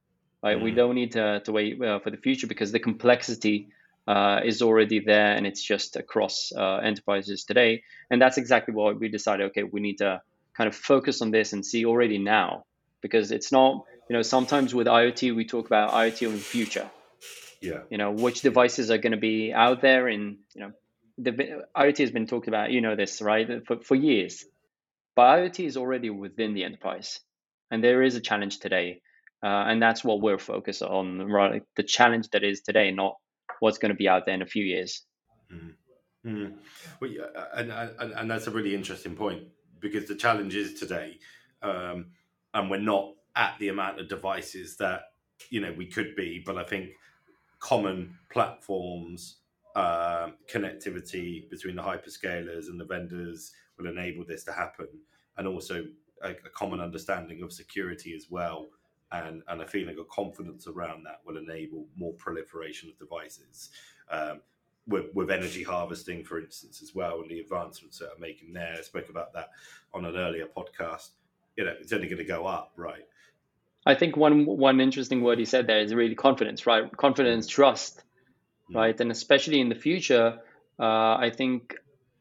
Right? 0.44 0.58
Mm. 0.58 0.64
We 0.64 0.72
don't 0.72 0.96
need 0.96 1.14
to, 1.14 1.40
to 1.46 1.52
wait 1.52 1.82
uh, 1.82 2.00
for 2.00 2.12
the 2.12 2.18
future 2.18 2.48
because 2.48 2.72
the 2.72 2.80
complexity 2.80 3.70
uh, 4.08 4.42
is 4.44 4.62
already 4.62 5.00
there 5.00 5.34
and 5.34 5.48
it's 5.48 5.64
just 5.64 5.96
across 5.96 6.52
uh, 6.56 6.76
enterprises 6.84 7.46
today. 7.46 7.84
And 8.12 8.22
that's 8.22 8.38
exactly 8.38 8.74
why 8.74 8.92
we 8.92 9.08
decided. 9.08 9.46
Okay, 9.48 9.64
we 9.64 9.80
need 9.80 9.98
to 10.00 10.22
kind 10.54 10.68
of 10.68 10.76
focus 10.76 11.22
on 11.22 11.32
this 11.32 11.54
and 11.54 11.66
see 11.66 11.86
already 11.86 12.18
now 12.18 12.66
because 13.02 13.32
it's 13.32 13.52
not 13.52 13.86
you 14.10 14.16
know 14.16 14.22
sometimes 14.22 14.74
with 14.74 14.88
iot 14.88 15.36
we 15.36 15.46
talk 15.46 15.66
about 15.66 15.92
iot 15.92 16.22
in 16.22 16.34
the 16.34 16.38
future 16.38 16.90
yeah 17.62 17.80
you 17.90 17.98
know 17.98 18.12
which 18.12 18.42
devices 18.42 18.92
are 18.92 18.98
going 18.98 19.12
to 19.12 19.18
be 19.18 19.54
out 19.54 19.82
there 19.82 20.08
and 20.08 20.38
you 20.54 20.62
know 20.62 20.72
the 21.18 21.32
iot 21.76 21.98
has 21.98 22.12
been 22.12 22.28
talked 22.28 22.48
about 22.48 22.72
you 22.72 22.82
know 22.82 22.96
this 22.96 23.22
right 23.22 23.66
for, 23.66 23.80
for 23.80 23.96
years 23.96 24.46
but 25.16 25.38
iot 25.38 25.66
is 25.66 25.78
already 25.78 26.10
within 26.10 26.54
the 26.54 26.64
enterprise 26.64 27.20
and 27.72 27.84
there 27.84 28.02
is 28.04 28.16
a 28.16 28.22
challenge 28.22 28.60
today 28.60 29.02
uh, 29.44 29.66
and 29.68 29.82
that's 29.82 30.04
what 30.04 30.22
we're 30.22 30.38
focused 30.38 30.82
on 30.82 31.20
right 31.20 31.64
the 31.76 31.84
challenge 31.84 32.30
that 32.30 32.44
is 32.44 32.62
today 32.62 32.92
not 32.92 33.16
what's 33.60 33.78
going 33.78 33.92
to 33.92 33.98
be 33.98 34.08
out 34.08 34.26
there 34.26 34.36
in 34.36 34.42
a 34.42 34.48
few 34.48 34.64
years 34.64 35.04
mm. 35.52 35.74
Mm. 36.26 36.54
Well, 37.02 37.12
yeah, 37.12 37.24
and, 37.54 37.72
and, 37.72 38.14
and 38.14 38.32
that's 38.32 38.48
a 38.48 38.52
really 38.52 38.74
interesting 38.74 39.16
point 39.16 39.44
because 39.82 40.08
the 40.08 40.16
challenge 40.16 40.56
is 40.56 40.80
today 40.80 41.18
um, 41.62 42.12
and 42.54 42.70
we're 42.70 42.78
not 42.78 43.12
at 43.36 43.56
the 43.60 43.70
amount 43.70 44.00
of 44.00 44.08
devices 44.08 44.78
that 44.78 45.02
you 45.50 45.62
know 45.62 45.74
we 45.78 45.86
could 45.86 46.16
be. 46.16 46.42
But 46.46 46.58
I 46.58 46.64
think 46.64 46.92
common 47.60 48.18
platforms, 48.30 49.38
uh, 49.76 50.30
connectivity 50.52 51.50
between 51.50 51.76
the 51.76 51.82
hyperscalers 51.82 52.68
and 52.68 52.80
the 52.80 52.86
vendors 52.86 53.54
will 53.78 53.88
enable 53.88 54.26
this 54.26 54.44
to 54.46 54.52
happen, 54.52 54.88
and 55.38 55.48
also 55.48 55.86
a, 56.24 56.32
a 56.32 56.50
common 56.54 56.80
understanding 56.80 57.42
of 57.44 57.52
security 57.52 58.16
as 58.16 58.28
well. 58.30 58.68
And, 59.12 59.44
and 59.48 59.62
a 59.62 59.68
feeling 59.68 60.00
of 60.00 60.08
confidence 60.08 60.66
around 60.66 61.04
that 61.04 61.20
will 61.24 61.38
enable 61.38 61.86
more 61.96 62.14
proliferation 62.14 62.90
of 62.90 62.98
devices. 62.98 63.70
Um, 64.10 64.42
with, 64.88 65.06
with, 65.14 65.30
energy 65.30 65.62
harvesting, 65.62 66.24
for 66.24 66.40
instance, 66.40 66.82
as 66.82 66.96
well, 66.96 67.22
and 67.22 67.30
the 67.30 67.40
advancements 67.40 68.00
that 68.00 68.08
are 68.08 68.20
making 68.20 68.54
there. 68.54 68.76
I 68.78 68.82
spoke 68.82 69.10
about 69.10 69.32
that 69.34 69.52
on 69.94 70.06
an 70.06 70.18
earlier 70.18 70.48
podcast. 70.48 71.12
You 71.56 71.66
know, 71.66 71.76
it's 71.80 71.94
only 71.94 72.08
going 72.08 72.18
to 72.18 72.24
go 72.24 72.48
up, 72.48 72.74
right? 72.76 73.04
I 73.86 73.96
think 73.96 74.16
one 74.16 74.46
one 74.46 74.80
interesting 74.80 75.22
word 75.22 75.40
he 75.40 75.46
said 75.46 75.68
there 75.68 75.82
is 75.82 75.94
really 75.94 76.16
confidence, 76.16 76.66
right? 76.66 76.96
Confidence, 76.96 77.48
trust, 77.48 78.02
mm. 78.72 78.76
right? 78.76 79.00
And 79.00 79.12
especially 79.12 79.60
in 79.60 79.70
the 79.70 79.76
future, 79.76 80.40
uh, 80.80 81.16
I 81.18 81.32
think 81.36 81.76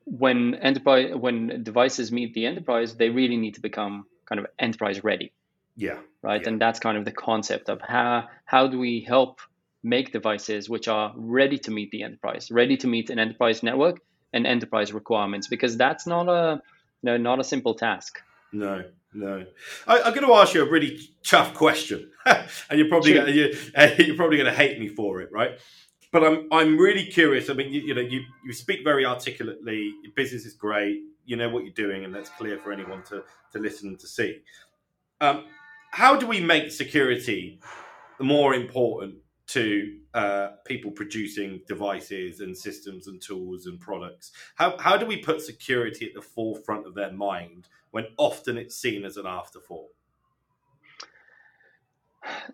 when 0.04 0.54
enterprise 0.56 1.14
when 1.14 1.62
devices 1.62 2.10
meet 2.10 2.34
the 2.34 2.46
enterprise, 2.46 2.94
they 2.96 3.10
really 3.10 3.36
need 3.36 3.54
to 3.54 3.60
become 3.60 4.06
kind 4.26 4.40
of 4.40 4.46
enterprise 4.58 5.04
ready. 5.04 5.32
Yeah. 5.76 6.00
Right. 6.22 6.42
Yeah. 6.42 6.48
And 6.48 6.60
that's 6.60 6.80
kind 6.80 6.98
of 6.98 7.04
the 7.04 7.12
concept 7.12 7.68
of 7.68 7.80
how 7.80 8.28
how 8.44 8.66
do 8.66 8.78
we 8.78 9.00
help 9.00 9.40
make 9.82 10.12
devices 10.12 10.68
which 10.68 10.88
are 10.88 11.12
ready 11.16 11.58
to 11.58 11.70
meet 11.70 11.90
the 11.90 12.02
enterprise, 12.02 12.50
ready 12.50 12.76
to 12.78 12.86
meet 12.86 13.10
an 13.10 13.18
enterprise 13.18 13.62
network 13.62 14.00
and 14.32 14.46
enterprise 14.46 14.92
requirements, 14.92 15.48
because 15.48 15.76
that's 15.76 16.06
not 16.06 16.28
a 16.28 16.62
you 17.02 17.10
know, 17.10 17.16
not 17.16 17.40
a 17.40 17.44
simple 17.44 17.74
task. 17.74 18.18
No, 18.52 18.84
no. 19.14 19.44
I, 19.86 19.98
am 19.98 20.14
going 20.14 20.26
to 20.26 20.34
ask 20.34 20.54
you 20.54 20.62
a 20.62 20.70
really 20.70 20.98
tough 21.24 21.54
question, 21.54 22.10
and 22.26 22.48
you're 22.72 22.88
probably 22.88 23.12
sure. 23.12 23.20
gonna, 23.22 23.32
you, 23.32 23.56
you're 24.04 24.16
probably 24.16 24.36
going 24.36 24.50
to 24.50 24.56
hate 24.56 24.78
me 24.78 24.88
for 24.88 25.20
it, 25.20 25.30
right? 25.32 25.58
But 26.12 26.24
I'm 26.24 26.48
I'm 26.52 26.78
really 26.78 27.06
curious. 27.06 27.48
I 27.48 27.54
mean, 27.54 27.72
you, 27.72 27.80
you 27.80 27.94
know, 27.94 28.02
you 28.02 28.22
you 28.44 28.52
speak 28.52 28.84
very 28.84 29.06
articulately. 29.06 29.94
Your 30.02 30.12
business 30.14 30.44
is 30.44 30.52
great. 30.52 31.00
You 31.24 31.36
know 31.36 31.48
what 31.48 31.64
you're 31.64 31.72
doing, 31.72 32.04
and 32.04 32.14
that's 32.14 32.28
clear 32.30 32.58
for 32.58 32.72
anyone 32.72 33.02
to 33.04 33.24
to 33.52 33.58
listen 33.58 33.88
and 33.88 33.98
to 33.98 34.06
see. 34.06 34.40
Um, 35.20 35.46
how 35.92 36.16
do 36.16 36.26
we 36.26 36.40
make 36.40 36.70
security 36.70 37.60
more 38.18 38.54
important 38.54 39.16
to 39.48 39.98
uh, 40.14 40.48
people 40.64 40.90
producing 40.90 41.60
devices 41.68 42.40
and 42.40 42.56
systems 42.56 43.06
and 43.06 43.20
tools 43.20 43.66
and 43.66 43.78
products? 43.78 44.32
How, 44.54 44.76
how 44.78 44.96
do 44.96 45.04
we 45.04 45.18
put 45.18 45.42
security 45.42 46.06
at 46.06 46.14
the 46.14 46.22
forefront 46.22 46.86
of 46.86 46.94
their 46.94 47.12
mind 47.12 47.68
when 47.92 48.06
often 48.16 48.58
it's 48.58 48.76
seen 48.76 49.04
as 49.04 49.16
an 49.16 49.26
afterthought? 49.26 49.90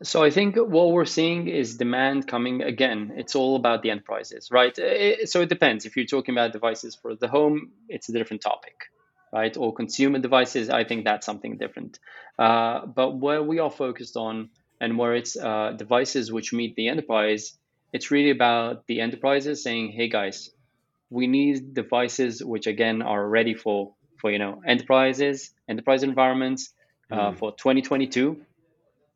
So 0.02 0.22
I 0.22 0.30
think 0.30 0.56
what 0.56 0.92
we're 0.92 1.04
seeing 1.04 1.48
is 1.48 1.76
demand 1.76 2.26
coming 2.26 2.62
again. 2.62 3.12
It's 3.16 3.34
all 3.34 3.56
about 3.56 3.82
the 3.82 3.90
enterprises, 3.90 4.48
right? 4.50 4.76
It, 4.78 5.28
so 5.28 5.42
it 5.42 5.48
depends. 5.48 5.86
If 5.86 5.96
you're 5.96 6.06
talking 6.06 6.34
about 6.34 6.52
devices 6.52 6.96
for 7.00 7.14
the 7.14 7.28
home, 7.28 7.72
it's 7.88 8.08
a 8.08 8.12
different 8.12 8.42
topic, 8.42 8.84
right? 9.32 9.56
Or 9.56 9.74
consumer 9.74 10.18
devices, 10.18 10.70
I 10.70 10.84
think 10.84 11.04
that's 11.04 11.26
something 11.26 11.58
different. 11.58 11.98
Uh, 12.38 12.86
but 12.86 13.18
where 13.18 13.42
we 13.42 13.58
are 13.58 13.70
focused 13.70 14.16
on 14.16 14.50
and 14.80 14.96
where 14.96 15.14
it's 15.14 15.36
uh, 15.36 15.72
devices 15.76 16.32
which 16.32 16.52
meet 16.52 16.74
the 16.76 16.88
enterprise, 16.88 17.58
it's 17.92 18.10
really 18.10 18.30
about 18.30 18.86
the 18.86 19.00
enterprises 19.00 19.62
saying, 19.62 19.92
"Hey 19.92 20.08
guys, 20.08 20.50
we 21.10 21.26
need 21.26 21.74
devices 21.74 22.44
which 22.44 22.66
again 22.66 23.02
are 23.02 23.26
ready 23.26 23.54
for 23.54 23.94
for 24.18 24.30
you 24.30 24.38
know 24.38 24.62
enterprises, 24.66 25.52
enterprise 25.68 26.02
environments 26.02 26.72
uh, 27.10 27.30
mm. 27.30 27.38
for 27.38 27.52
2022, 27.52 28.40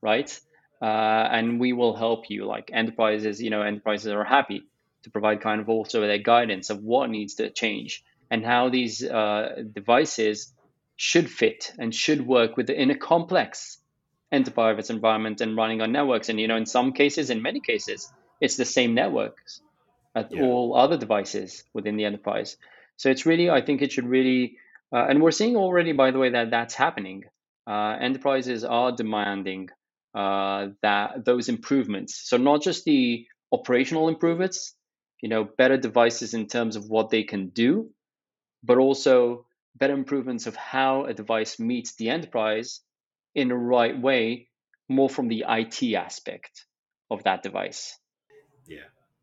right? 0.00 0.40
Uh, 0.80 0.84
and 0.84 1.60
we 1.60 1.72
will 1.72 1.94
help 1.94 2.28
you. 2.28 2.44
Like 2.44 2.70
enterprises, 2.72 3.40
you 3.40 3.50
know, 3.50 3.62
enterprises 3.62 4.08
are 4.08 4.24
happy 4.24 4.64
to 5.04 5.10
provide 5.10 5.40
kind 5.40 5.60
of 5.60 5.68
also 5.68 6.00
their 6.00 6.18
guidance 6.18 6.70
of 6.70 6.82
what 6.82 7.10
needs 7.10 7.34
to 7.34 7.50
change 7.50 8.04
and 8.30 8.44
how 8.44 8.68
these 8.68 9.04
uh, 9.04 9.62
devices 9.72 10.52
should 10.96 11.30
fit 11.30 11.72
and 11.78 11.94
should 11.94 12.26
work 12.26 12.56
within 12.56 12.90
a 12.90 12.96
complex 12.96 13.78
enterprise 14.30 14.88
environment 14.90 15.40
and 15.40 15.56
running 15.56 15.82
on 15.82 15.92
networks. 15.92 16.28
And 16.28 16.40
you 16.40 16.48
know, 16.48 16.56
in 16.56 16.66
some 16.66 16.92
cases, 16.92 17.30
in 17.30 17.42
many 17.42 17.60
cases, 17.60 18.10
it's 18.40 18.56
the 18.56 18.64
same 18.64 18.94
networks 18.94 19.60
at 20.14 20.32
yeah. 20.32 20.42
all 20.42 20.74
other 20.76 20.96
devices 20.96 21.64
within 21.72 21.96
the 21.96 22.04
enterprise. 22.04 22.56
So 22.96 23.10
it's 23.10 23.26
really, 23.26 23.50
I 23.50 23.60
think 23.60 23.82
it 23.82 23.92
should 23.92 24.06
really, 24.06 24.56
uh, 24.92 25.06
and 25.08 25.22
we're 25.22 25.30
seeing 25.30 25.56
already, 25.56 25.92
by 25.92 26.10
the 26.10 26.18
way, 26.18 26.30
that 26.30 26.50
that's 26.50 26.74
happening. 26.74 27.24
Uh, 27.66 27.96
enterprises 28.00 28.64
are 28.64 28.92
demanding 28.92 29.68
uh, 30.14 30.68
that 30.82 31.24
those 31.24 31.48
improvements. 31.48 32.28
So 32.28 32.36
not 32.36 32.62
just 32.62 32.84
the 32.84 33.26
operational 33.52 34.08
improvements, 34.08 34.74
you 35.22 35.28
know, 35.28 35.44
better 35.44 35.76
devices 35.76 36.34
in 36.34 36.46
terms 36.46 36.76
of 36.76 36.84
what 36.88 37.10
they 37.10 37.22
can 37.22 37.48
do, 37.48 37.90
but 38.62 38.78
also 38.78 39.46
better 39.76 39.94
improvements 39.94 40.46
of 40.46 40.56
how 40.56 41.04
a 41.04 41.14
device 41.14 41.58
meets 41.58 41.94
the 41.94 42.10
enterprise 42.10 42.80
in 43.34 43.48
the 43.48 43.56
right 43.56 43.98
way, 43.98 44.48
more 44.88 45.08
from 45.08 45.28
the 45.28 45.44
IT 45.48 45.94
aspect 45.94 46.66
of 47.10 47.24
that 47.24 47.42
device. 47.42 47.98
Yeah, 48.66 48.78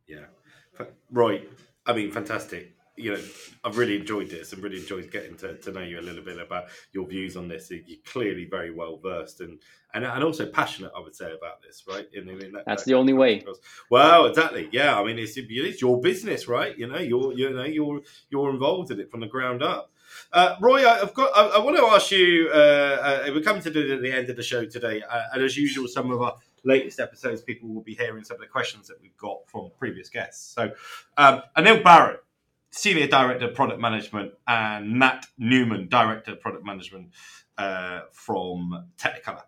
yeah. 0.07 0.85
Right. 1.11 1.47
I 1.85 1.93
mean, 1.93 2.11
fantastic. 2.11 2.73
You 2.99 3.13
know, 3.13 3.21
I've 3.63 3.77
really 3.77 3.95
enjoyed 3.95 4.29
this 4.29 4.53
and 4.53 4.61
really 4.61 4.77
enjoyed 4.77 5.09
getting 5.11 5.35
to, 5.37 5.55
to 5.55 5.71
know 5.71 5.81
you 5.81 5.99
a 5.99 6.01
little 6.01 6.23
bit 6.23 6.39
about 6.39 6.65
your 6.91 7.07
views 7.07 7.37
on 7.37 7.47
this. 7.47 7.71
You're 7.71 7.97
clearly 8.05 8.45
very 8.45 8.71
well 8.71 8.97
versed 8.97 9.41
and, 9.41 9.59
and 9.93 10.05
and 10.05 10.23
also 10.23 10.45
passionate, 10.45 10.91
I 10.95 10.99
would 10.99 11.15
say, 11.15 11.31
about 11.31 11.61
this, 11.61 11.83
right? 11.87 12.07
In, 12.13 12.29
in 12.29 12.51
that, 12.51 12.65
That's 12.65 12.83
that 12.83 12.89
the 12.89 12.95
only 12.95 13.13
way. 13.13 13.43
Well, 13.89 14.25
exactly. 14.25 14.69
Yeah, 14.71 14.99
I 14.99 15.03
mean, 15.03 15.17
it's 15.17 15.33
it's 15.37 15.81
your 15.81 15.99
business, 15.99 16.47
right? 16.47 16.77
You 16.77 16.87
know, 16.87 16.99
you're 16.99 17.33
you 17.33 17.49
know 17.49 17.63
you're 17.63 18.01
you're 18.29 18.51
involved 18.51 18.91
in 18.91 18.99
it 18.99 19.09
from 19.09 19.21
the 19.21 19.27
ground 19.27 19.63
up. 19.63 19.91
Uh, 20.31 20.55
Roy, 20.59 20.87
I've 20.87 21.13
got. 21.13 21.31
I, 21.35 21.57
I, 21.57 21.59
want 21.59 21.77
to 21.77 21.85
ask 21.85 22.11
you. 22.11 22.49
Uh, 22.53 22.57
uh, 23.27 23.31
we're 23.33 23.41
coming 23.41 23.61
to 23.63 23.69
the, 23.69 23.97
the, 23.97 24.11
end 24.11 24.29
of 24.29 24.35
the 24.35 24.43
show 24.43 24.65
today, 24.65 25.01
uh, 25.09 25.23
and 25.33 25.43
as 25.43 25.57
usual, 25.57 25.87
some 25.87 26.11
of 26.11 26.21
our 26.21 26.35
latest 26.63 26.99
episodes, 26.99 27.41
people 27.41 27.69
will 27.69 27.81
be 27.81 27.95
hearing 27.95 28.23
some 28.23 28.35
of 28.35 28.41
the 28.41 28.47
questions 28.47 28.87
that 28.87 29.01
we've 29.01 29.17
got 29.17 29.37
from 29.47 29.69
previous 29.77 30.09
guests. 30.09 30.53
So, 30.53 30.71
um, 31.17 31.41
Anil 31.57 31.83
Barrett, 31.83 32.23
Senior 32.71 33.07
Director 33.07 33.49
of 33.49 33.55
Product 33.55 33.79
Management, 33.79 34.33
and 34.47 34.91
Matt 34.91 35.25
Newman, 35.37 35.87
Director 35.87 36.33
of 36.33 36.41
Product 36.41 36.65
Management 36.65 37.09
uh, 37.57 38.01
from 38.11 38.87
Technicolor. 38.97 39.43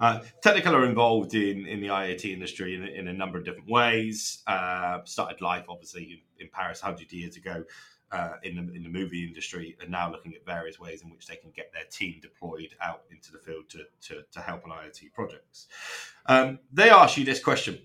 Uh, 0.00 0.20
Technicolor 0.44 0.74
are 0.74 0.86
involved 0.86 1.34
in, 1.34 1.66
in 1.66 1.80
the 1.80 1.88
IoT 1.88 2.32
industry 2.32 2.74
in, 2.74 2.84
in 2.84 3.08
a 3.08 3.12
number 3.12 3.38
of 3.38 3.44
different 3.44 3.68
ways. 3.68 4.42
Uh, 4.46 5.00
started 5.04 5.40
life, 5.40 5.64
obviously, 5.68 6.22
in, 6.38 6.44
in 6.44 6.50
Paris 6.52 6.82
100 6.82 7.12
years 7.12 7.36
ago 7.36 7.64
uh, 8.10 8.34
in 8.42 8.56
the 8.56 8.74
in 8.74 8.82
the 8.82 8.88
movie 8.88 9.26
industry 9.26 9.76
and 9.80 9.90
now 9.90 10.10
looking 10.10 10.34
at 10.34 10.44
various 10.44 10.78
ways 10.78 11.02
in 11.02 11.10
which 11.10 11.26
they 11.26 11.36
can 11.36 11.50
get 11.50 11.72
their 11.72 11.84
team 11.90 12.18
deployed 12.22 12.74
out 12.80 13.02
into 13.10 13.32
the 13.32 13.38
field 13.38 13.68
to 13.68 13.84
to, 14.00 14.22
to 14.32 14.40
help 14.40 14.64
on 14.64 14.70
IoT 14.70 15.12
projects. 15.12 15.66
Um, 16.26 16.58
they 16.72 16.90
ask 16.90 17.16
you 17.16 17.24
this 17.24 17.42
question: 17.42 17.78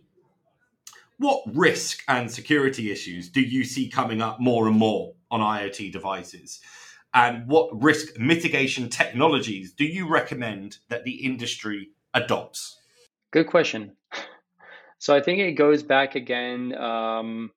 What 1.24 1.44
risk 1.56 2.04
and 2.10 2.30
security 2.30 2.92
issues 2.92 3.30
do 3.30 3.40
you 3.40 3.64
see 3.64 3.88
coming 3.88 4.22
up 4.22 4.42
more 4.42 4.68
and 4.68 4.76
more 4.76 5.14
on 5.32 5.40
IoT 5.40 5.94
devices? 5.94 6.60
And 7.14 7.48
what 7.48 7.70
risk 7.82 8.20
mitigation 8.20 8.90
technologies 8.90 9.72
do 9.72 9.86
you 9.86 10.10
recommend 10.10 10.80
that 10.90 11.06
the 11.06 11.24
industry 11.24 11.92
adopts? 12.14 12.78
Good 13.32 13.48
question. 13.48 13.96
So 14.98 15.16
I 15.16 15.22
think 15.22 15.40
it 15.40 15.54
goes 15.54 15.82
back 15.82 16.16
again. 16.16 16.76
Um, 16.76 17.52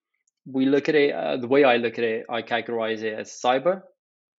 we 0.47 0.67
look 0.67 0.89
at 0.89 0.95
it 0.95 1.13
uh, 1.13 1.39
the 1.39 1.49
way 1.49 1.65
I 1.65 1.79
look 1.79 1.99
at 1.99 2.05
it, 2.05 2.27
I 2.31 2.43
categorize 2.43 3.03
it 3.03 3.19
as 3.19 3.33
cyber, 3.33 3.83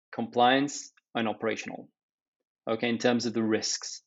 compliance, 0.10 0.94
and 1.16 1.28
operational. 1.28 1.90
Okay, 2.66 2.88
in 2.88 2.98
terms 2.98 3.26
of 3.26 3.34
the 3.34 3.44
risks. 3.44 4.04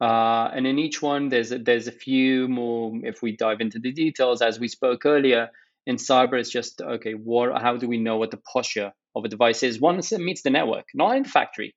Uh, 0.00 0.48
and 0.54 0.66
in 0.66 0.78
each 0.78 1.02
one, 1.02 1.28
there's 1.28 1.50
a, 1.50 1.58
there's 1.58 1.88
a 1.88 1.92
few 1.92 2.48
more. 2.48 2.92
If 3.02 3.20
we 3.22 3.36
dive 3.36 3.60
into 3.60 3.78
the 3.78 3.92
details, 3.92 4.42
as 4.42 4.60
we 4.60 4.68
spoke 4.68 5.04
earlier, 5.04 5.50
in 5.86 5.96
cyber, 5.96 6.38
it's 6.38 6.50
just 6.50 6.80
okay. 6.80 7.12
What? 7.12 7.60
How 7.60 7.76
do 7.76 7.88
we 7.88 7.98
know 7.98 8.18
what 8.18 8.30
the 8.30 8.36
posture 8.36 8.92
of 9.16 9.24
a 9.24 9.28
device 9.28 9.62
is 9.62 9.80
once 9.80 10.12
it 10.12 10.20
meets 10.20 10.42
the 10.42 10.50
network, 10.50 10.84
not 10.94 11.16
in 11.16 11.22
the 11.24 11.28
factory, 11.28 11.74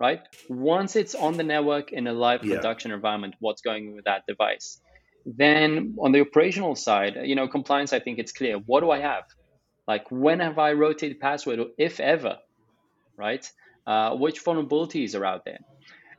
right? 0.00 0.20
Once 0.48 0.96
it's 0.96 1.14
on 1.14 1.36
the 1.36 1.44
network 1.44 1.92
in 1.92 2.06
a 2.06 2.12
live 2.12 2.42
yeah. 2.42 2.56
production 2.56 2.90
environment, 2.90 3.34
what's 3.38 3.60
going 3.60 3.94
with 3.94 4.06
that 4.06 4.22
device? 4.26 4.80
Then 5.26 5.96
on 6.00 6.12
the 6.12 6.20
operational 6.22 6.74
side, 6.74 7.18
you 7.24 7.34
know, 7.34 7.46
compliance, 7.46 7.92
I 7.92 8.00
think 8.00 8.18
it's 8.18 8.32
clear. 8.32 8.56
What 8.56 8.80
do 8.80 8.90
I 8.90 9.00
have? 9.00 9.24
Like 9.86 10.10
when 10.10 10.40
have 10.40 10.58
I 10.58 10.72
rotated 10.72 11.20
password, 11.20 11.58
or 11.60 11.66
if 11.78 12.00
ever, 12.00 12.38
right? 13.16 13.46
Uh, 13.86 14.16
which 14.16 14.42
vulnerabilities 14.42 15.14
are 15.18 15.24
out 15.24 15.44
there? 15.44 15.58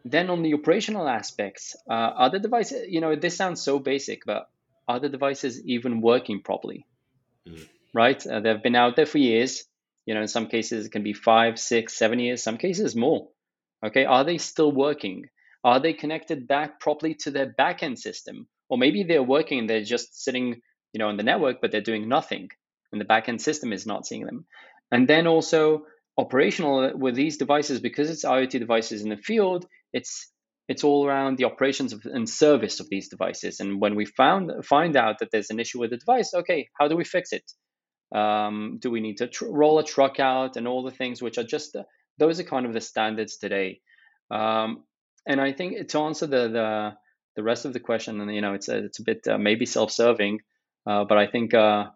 Then 0.06 0.30
on 0.30 0.44
the 0.44 0.54
operational 0.54 1.08
aspects, 1.08 1.76
uh, 1.90 1.94
other 1.94 2.40
devices, 2.40 2.86
you 2.88 3.02
know, 3.02 3.16
this 3.16 3.36
sounds 3.36 3.62
so 3.62 3.80
basic, 3.80 4.26
but 4.26 4.48
are 4.88 5.00
the 5.00 5.10
devices 5.10 5.62
even 5.66 6.00
working 6.00 6.42
properly? 6.42 6.86
Mm. 7.48 7.68
Right? 7.94 8.26
Uh, 8.26 8.40
they've 8.40 8.64
been 8.64 8.76
out 8.76 8.96
there 8.96 9.06
for 9.08 9.18
years. 9.18 9.66
You 10.06 10.14
know, 10.14 10.22
in 10.22 10.28
some 10.28 10.48
cases 10.48 10.86
it 10.86 10.92
can 10.92 11.04
be 11.04 11.14
five, 11.14 11.60
six, 11.60 11.98
seven 11.98 12.20
years, 12.20 12.44
some 12.44 12.58
cases 12.58 12.96
more. 12.96 13.28
Okay, 13.84 14.06
are 14.06 14.24
they 14.24 14.38
still 14.38 14.72
working? 14.72 15.26
Are 15.64 15.80
they 15.80 15.94
connected 15.94 16.48
back 16.48 16.80
properly 16.80 17.16
to 17.16 17.32
their 17.32 17.52
backend 17.52 17.98
system? 17.98 18.48
or 18.70 18.78
maybe 18.78 19.04
they're 19.04 19.24
working 19.24 19.60
and 19.60 19.70
they're 19.70 19.84
just 19.84 20.24
sitting 20.24 20.62
you 20.94 21.00
know 21.00 21.08
on 21.08 21.18
the 21.18 21.24
network 21.24 21.62
but 21.62 21.72
they're 21.72 21.82
doing 21.82 22.08
nothing 22.08 22.50
and 22.92 23.00
the 23.00 23.06
backend 23.06 23.42
system 23.42 23.74
is 23.74 23.86
not 23.86 24.06
seeing 24.06 24.26
them 24.26 24.46
and 24.92 25.08
then 25.08 25.28
also 25.28 25.86
operational 26.18 26.98
with 26.98 27.16
these 27.16 27.38
devices 27.38 27.80
because 27.80 28.10
it's 28.10 28.24
iot 28.24 28.50
devices 28.50 29.02
in 29.02 29.10
the 29.10 29.18
field 29.18 29.66
it's 29.94 30.32
it's 30.68 30.84
all 30.84 31.06
around 31.06 31.38
the 31.38 31.44
operations 31.44 31.94
of, 31.94 32.02
and 32.06 32.28
service 32.28 32.80
of 32.80 32.90
these 32.90 33.08
devices. 33.10 33.60
And 33.60 33.80
when 33.80 33.94
we 33.94 34.06
found 34.06 34.66
find 34.66 34.96
out 34.96 35.20
that 35.20 35.30
there's 35.32 35.52
an 35.52 35.60
issue 35.60 35.80
with 35.80 35.92
the 35.92 35.98
device 35.98 36.34
okay 36.34 36.70
how 36.80 36.88
do 36.88 36.96
we 36.96 37.04
fix 37.04 37.34
it? 37.34 37.52
Um, 38.16 38.78
do 38.82 38.90
we 38.92 39.02
need 39.02 39.18
to 39.18 39.28
tr- 39.28 39.46
roll 39.48 39.80
a 39.80 39.84
truck 39.84 40.20
out 40.20 40.58
and 40.58 40.68
all 40.68 40.84
the 40.84 40.92
things 40.92 41.22
which 41.22 41.38
are 41.38 41.44
just 41.44 41.76
uh, 41.76 41.84
those 42.18 42.40
are 42.40 42.44
kind 42.44 42.66
of 42.66 42.74
the 42.74 42.82
standards 42.82 43.38
today. 43.38 43.82
Um, 44.32 44.84
and 45.28 45.42
i 45.42 45.52
think 45.52 45.88
to 45.90 46.00
answer 46.00 46.28
the 46.28 46.48
the 46.48 46.94
the 47.36 47.44
rest 47.44 47.66
of 47.66 47.74
the 47.74 47.80
question, 47.80 48.22
and 48.22 48.34
you 48.34 48.42
know, 48.42 48.54
it's 48.54 48.70
a, 48.70 48.78
it's 48.86 49.00
a 49.00 49.04
bit 49.04 49.28
uh, 49.28 49.38
maybe 49.38 49.66
self-serving, 49.66 50.40
uh, 50.88 51.04
but 51.04 51.18
I 51.18 51.28
think 51.28 51.54
uh, 51.54 51.88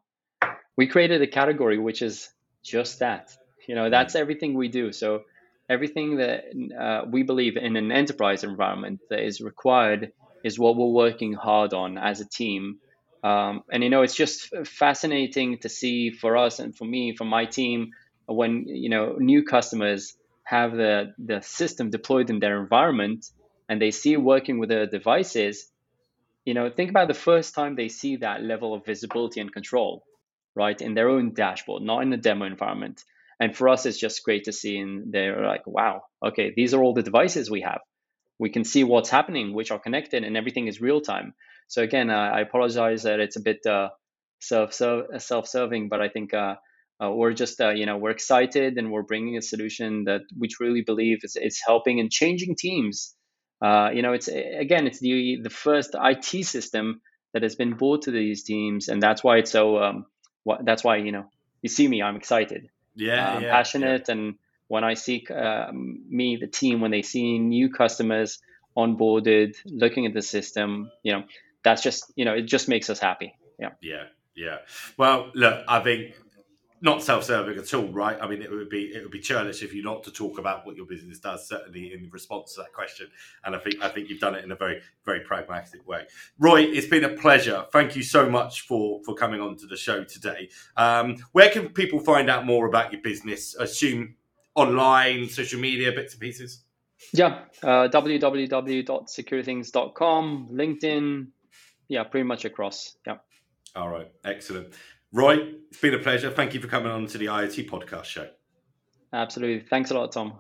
we 0.77 0.87
created 0.87 1.21
a 1.21 1.27
category 1.27 1.77
which 1.77 2.01
is 2.01 2.29
just 2.63 2.99
that. 2.99 3.35
You 3.67 3.75
know, 3.75 3.89
that's 3.89 4.15
everything 4.15 4.53
we 4.55 4.67
do. 4.69 4.91
So 4.91 5.23
everything 5.69 6.17
that 6.17 6.45
uh, 6.79 7.05
we 7.09 7.23
believe 7.23 7.57
in 7.57 7.75
an 7.75 7.91
enterprise 7.91 8.43
environment 8.43 8.99
that 9.09 9.19
is 9.23 9.41
required 9.41 10.11
is 10.43 10.57
what 10.57 10.75
we're 10.75 10.87
working 10.87 11.33
hard 11.33 11.73
on 11.73 11.97
as 11.97 12.21
a 12.21 12.27
team. 12.27 12.79
Um, 13.23 13.63
and 13.71 13.83
you 13.83 13.89
know, 13.89 14.01
it's 14.01 14.15
just 14.15 14.55
fascinating 14.65 15.59
to 15.59 15.69
see 15.69 16.11
for 16.11 16.37
us 16.37 16.59
and 16.59 16.75
for 16.75 16.85
me, 16.85 17.15
for 17.15 17.25
my 17.25 17.45
team, 17.45 17.91
when 18.25 18.65
you 18.67 18.89
know 18.89 19.15
new 19.19 19.43
customers 19.43 20.15
have 20.43 20.71
the 20.73 21.13
the 21.17 21.41
system 21.41 21.89
deployed 21.89 22.29
in 22.29 22.39
their 22.39 22.59
environment 22.61 23.25
and 23.67 23.81
they 23.81 23.91
see 23.91 24.17
working 24.17 24.57
with 24.59 24.69
the 24.69 24.87
devices, 24.87 25.69
you 26.45 26.53
know, 26.53 26.69
think 26.69 26.89
about 26.89 27.07
the 27.07 27.13
first 27.13 27.53
time 27.53 27.75
they 27.75 27.89
see 27.89 28.17
that 28.17 28.41
level 28.43 28.73
of 28.73 28.85
visibility 28.85 29.41
and 29.41 29.53
control, 29.53 30.03
right, 30.55 30.81
in 30.81 30.93
their 30.93 31.09
own 31.09 31.33
dashboard, 31.33 31.83
not 31.83 32.01
in 32.01 32.09
the 32.09 32.17
demo 32.17 32.45
environment. 32.45 33.03
And 33.39 33.55
for 33.55 33.69
us, 33.69 33.85
it's 33.85 33.99
just 33.99 34.23
great 34.23 34.45
to 34.45 34.51
see, 34.51 34.77
and 34.77 35.13
they're 35.13 35.45
like, 35.45 35.65
wow, 35.65 36.01
okay, 36.25 36.53
these 36.55 36.73
are 36.73 36.83
all 36.83 36.93
the 36.93 37.03
devices 37.03 37.49
we 37.49 37.61
have. 37.61 37.79
We 38.37 38.49
can 38.49 38.63
see 38.63 38.83
what's 38.83 39.09
happening, 39.09 39.53
which 39.53 39.71
are 39.71 39.79
connected, 39.79 40.23
and 40.23 40.35
everything 40.35 40.67
is 40.67 40.81
real 40.81 41.01
time. 41.01 41.33
So 41.67 41.81
again, 41.83 42.09
uh, 42.09 42.15
I 42.15 42.41
apologize 42.41 43.03
that 43.03 43.19
it's 43.19 43.37
a 43.37 43.41
bit 43.41 43.65
uh, 43.65 43.89
self 44.39 44.73
self 44.73 45.47
serving, 45.47 45.89
but 45.89 46.01
I 46.01 46.09
think 46.09 46.33
uh, 46.33 46.55
uh, 47.01 47.11
we're 47.11 47.33
just 47.33 47.61
uh, 47.61 47.69
you 47.69 47.85
know 47.85 47.97
we're 47.97 48.11
excited 48.11 48.77
and 48.77 48.91
we're 48.91 49.03
bringing 49.03 49.37
a 49.37 49.41
solution 49.41 50.05
that 50.05 50.21
we 50.37 50.47
truly 50.47 50.81
believe 50.81 51.19
is, 51.23 51.37
is 51.37 51.61
helping 51.65 51.99
and 51.99 52.11
changing 52.11 52.55
teams 52.57 53.15
uh, 53.61 53.89
you 53.93 54.01
know, 54.01 54.13
it's 54.13 54.27
again, 54.27 54.87
it's 54.87 54.99
the 54.99 55.39
the 55.43 55.49
first 55.49 55.95
IT 55.95 56.45
system 56.45 57.01
that 57.33 57.43
has 57.43 57.55
been 57.55 57.73
brought 57.73 58.03
to 58.03 58.11
these 58.11 58.43
teams, 58.43 58.87
and 58.87 59.01
that's 59.01 59.23
why 59.23 59.37
it's 59.37 59.51
so. 59.51 59.77
Um, 59.79 60.05
that's 60.63 60.83
why 60.83 60.97
you 60.97 61.11
know 61.11 61.25
you 61.61 61.69
see 61.69 61.87
me, 61.87 62.01
I'm 62.01 62.15
excited. 62.15 62.69
Yeah, 62.95 63.35
I'm 63.35 63.43
yeah, 63.43 63.51
passionate, 63.51 64.05
yeah. 64.07 64.13
and 64.13 64.35
when 64.67 64.83
I 64.83 64.93
see 64.93 65.25
uh, 65.33 65.71
me, 65.71 66.37
the 66.37 66.47
team, 66.47 66.81
when 66.81 66.91
they 66.91 67.01
see 67.01 67.39
new 67.39 67.71
customers 67.71 68.39
onboarded, 68.77 69.55
looking 69.65 70.05
at 70.05 70.13
the 70.13 70.21
system, 70.21 70.91
you 71.03 71.13
know, 71.13 71.23
that's 71.63 71.81
just 71.81 72.11
you 72.15 72.25
know, 72.25 72.33
it 72.33 72.43
just 72.43 72.67
makes 72.67 72.89
us 72.89 72.99
happy. 72.99 73.33
Yeah. 73.59 73.71
Yeah. 73.81 74.03
Yeah. 74.35 74.59
Well, 74.97 75.31
look, 75.35 75.65
I 75.67 75.81
think 75.81 76.15
not 76.81 77.03
self-serving 77.03 77.57
at 77.57 77.73
all, 77.73 77.87
right? 77.87 78.17
I 78.21 78.27
mean, 78.27 78.41
it 78.41 78.49
would 78.49 78.69
be 78.69 78.91
it 78.93 79.03
would 79.03 79.11
be 79.11 79.19
churlish 79.19 79.63
if 79.63 79.73
you 79.73 79.83
not 79.83 80.03
to 80.03 80.11
talk 80.11 80.39
about 80.39 80.65
what 80.65 80.75
your 80.75 80.85
business 80.85 81.19
does. 81.19 81.47
Certainly, 81.47 81.93
in 81.93 82.09
response 82.11 82.55
to 82.55 82.61
that 82.61 82.73
question, 82.73 83.07
and 83.43 83.55
I 83.55 83.59
think 83.59 83.75
I 83.81 83.89
think 83.89 84.09
you've 84.09 84.19
done 84.19 84.35
it 84.35 84.43
in 84.43 84.51
a 84.51 84.55
very 84.55 84.81
very 85.05 85.21
pragmatic 85.21 85.87
way. 85.87 86.03
Roy, 86.37 86.61
it's 86.61 86.87
been 86.87 87.03
a 87.03 87.09
pleasure. 87.09 87.65
Thank 87.71 87.95
you 87.95 88.03
so 88.03 88.29
much 88.29 88.61
for 88.61 89.01
for 89.03 89.15
coming 89.15 89.41
on 89.41 89.57
to 89.57 89.67
the 89.67 89.77
show 89.77 90.03
today. 90.03 90.49
Um, 90.77 91.17
where 91.31 91.49
can 91.49 91.69
people 91.69 91.99
find 91.99 92.29
out 92.29 92.45
more 92.45 92.67
about 92.67 92.93
your 92.93 93.01
business? 93.01 93.55
Assume 93.55 94.15
online, 94.55 95.29
social 95.29 95.59
media, 95.59 95.91
bits 95.91 96.13
and 96.13 96.21
pieces. 96.21 96.63
Yeah, 97.13 97.45
uh, 97.63 97.87
www.securithings.com, 97.89 100.49
LinkedIn. 100.51 101.27
Yeah, 101.87 102.03
pretty 102.03 102.25
much 102.25 102.45
across. 102.45 102.95
Yeah. 103.07 103.17
All 103.75 103.89
right, 103.89 104.11
excellent. 104.23 104.75
Roy, 105.11 105.55
it's 105.69 105.79
been 105.79 105.95
a 105.95 105.99
pleasure. 105.99 106.29
Thank 106.29 106.53
you 106.53 106.61
for 106.61 106.67
coming 106.67 106.91
on 106.91 107.07
to 107.07 107.17
the 107.17 107.25
IoT 107.25 107.67
podcast 107.67 108.05
show. 108.05 108.29
Absolutely. 109.11 109.65
Thanks 109.67 109.89
a 109.89 109.95
lot, 109.95 110.11
Tom. 110.11 110.33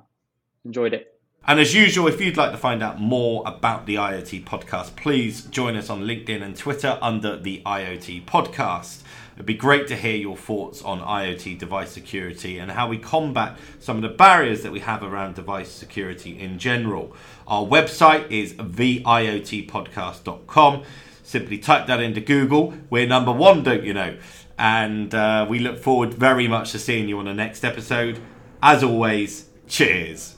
Enjoyed 0.63 0.93
it. 0.93 1.19
And 1.47 1.59
as 1.59 1.73
usual, 1.73 2.07
if 2.07 2.21
you'd 2.21 2.37
like 2.37 2.51
to 2.51 2.57
find 2.57 2.83
out 2.83 3.01
more 3.01 3.41
about 3.47 3.87
the 3.87 3.95
IoT 3.95 4.43
podcast, 4.43 4.95
please 4.95 5.45
join 5.45 5.75
us 5.75 5.89
on 5.89 6.03
LinkedIn 6.03 6.43
and 6.43 6.55
Twitter 6.55 6.99
under 7.01 7.35
the 7.35 7.63
IoT 7.65 8.25
podcast. 8.25 9.01
It'd 9.33 9.47
be 9.47 9.55
great 9.55 9.87
to 9.87 9.95
hear 9.95 10.17
your 10.17 10.37
thoughts 10.37 10.83
on 10.83 10.99
IoT 10.99 11.57
device 11.57 11.91
security 11.91 12.59
and 12.59 12.69
how 12.69 12.87
we 12.89 12.99
combat 12.99 13.57
some 13.79 13.95
of 13.95 14.03
the 14.03 14.09
barriers 14.09 14.61
that 14.61 14.71
we 14.71 14.81
have 14.81 15.01
around 15.01 15.33
device 15.33 15.71
security 15.71 16.39
in 16.39 16.59
general. 16.59 17.15
Our 17.47 17.65
website 17.65 18.29
is 18.29 18.53
theiotpodcast.com. 18.53 20.83
Simply 21.23 21.57
type 21.59 21.87
that 21.87 22.01
into 22.01 22.21
Google. 22.21 22.75
We're 22.89 23.07
number 23.07 23.31
one, 23.31 23.63
don't 23.63 23.83
you 23.83 23.93
know? 23.93 24.17
And 24.59 25.15
uh, 25.15 25.45
we 25.49 25.59
look 25.59 25.79
forward 25.79 26.13
very 26.13 26.47
much 26.47 26.73
to 26.73 26.79
seeing 26.79 27.07
you 27.07 27.17
on 27.17 27.25
the 27.25 27.33
next 27.33 27.63
episode. 27.63 28.19
As 28.61 28.83
always, 28.83 29.49
cheers. 29.67 30.35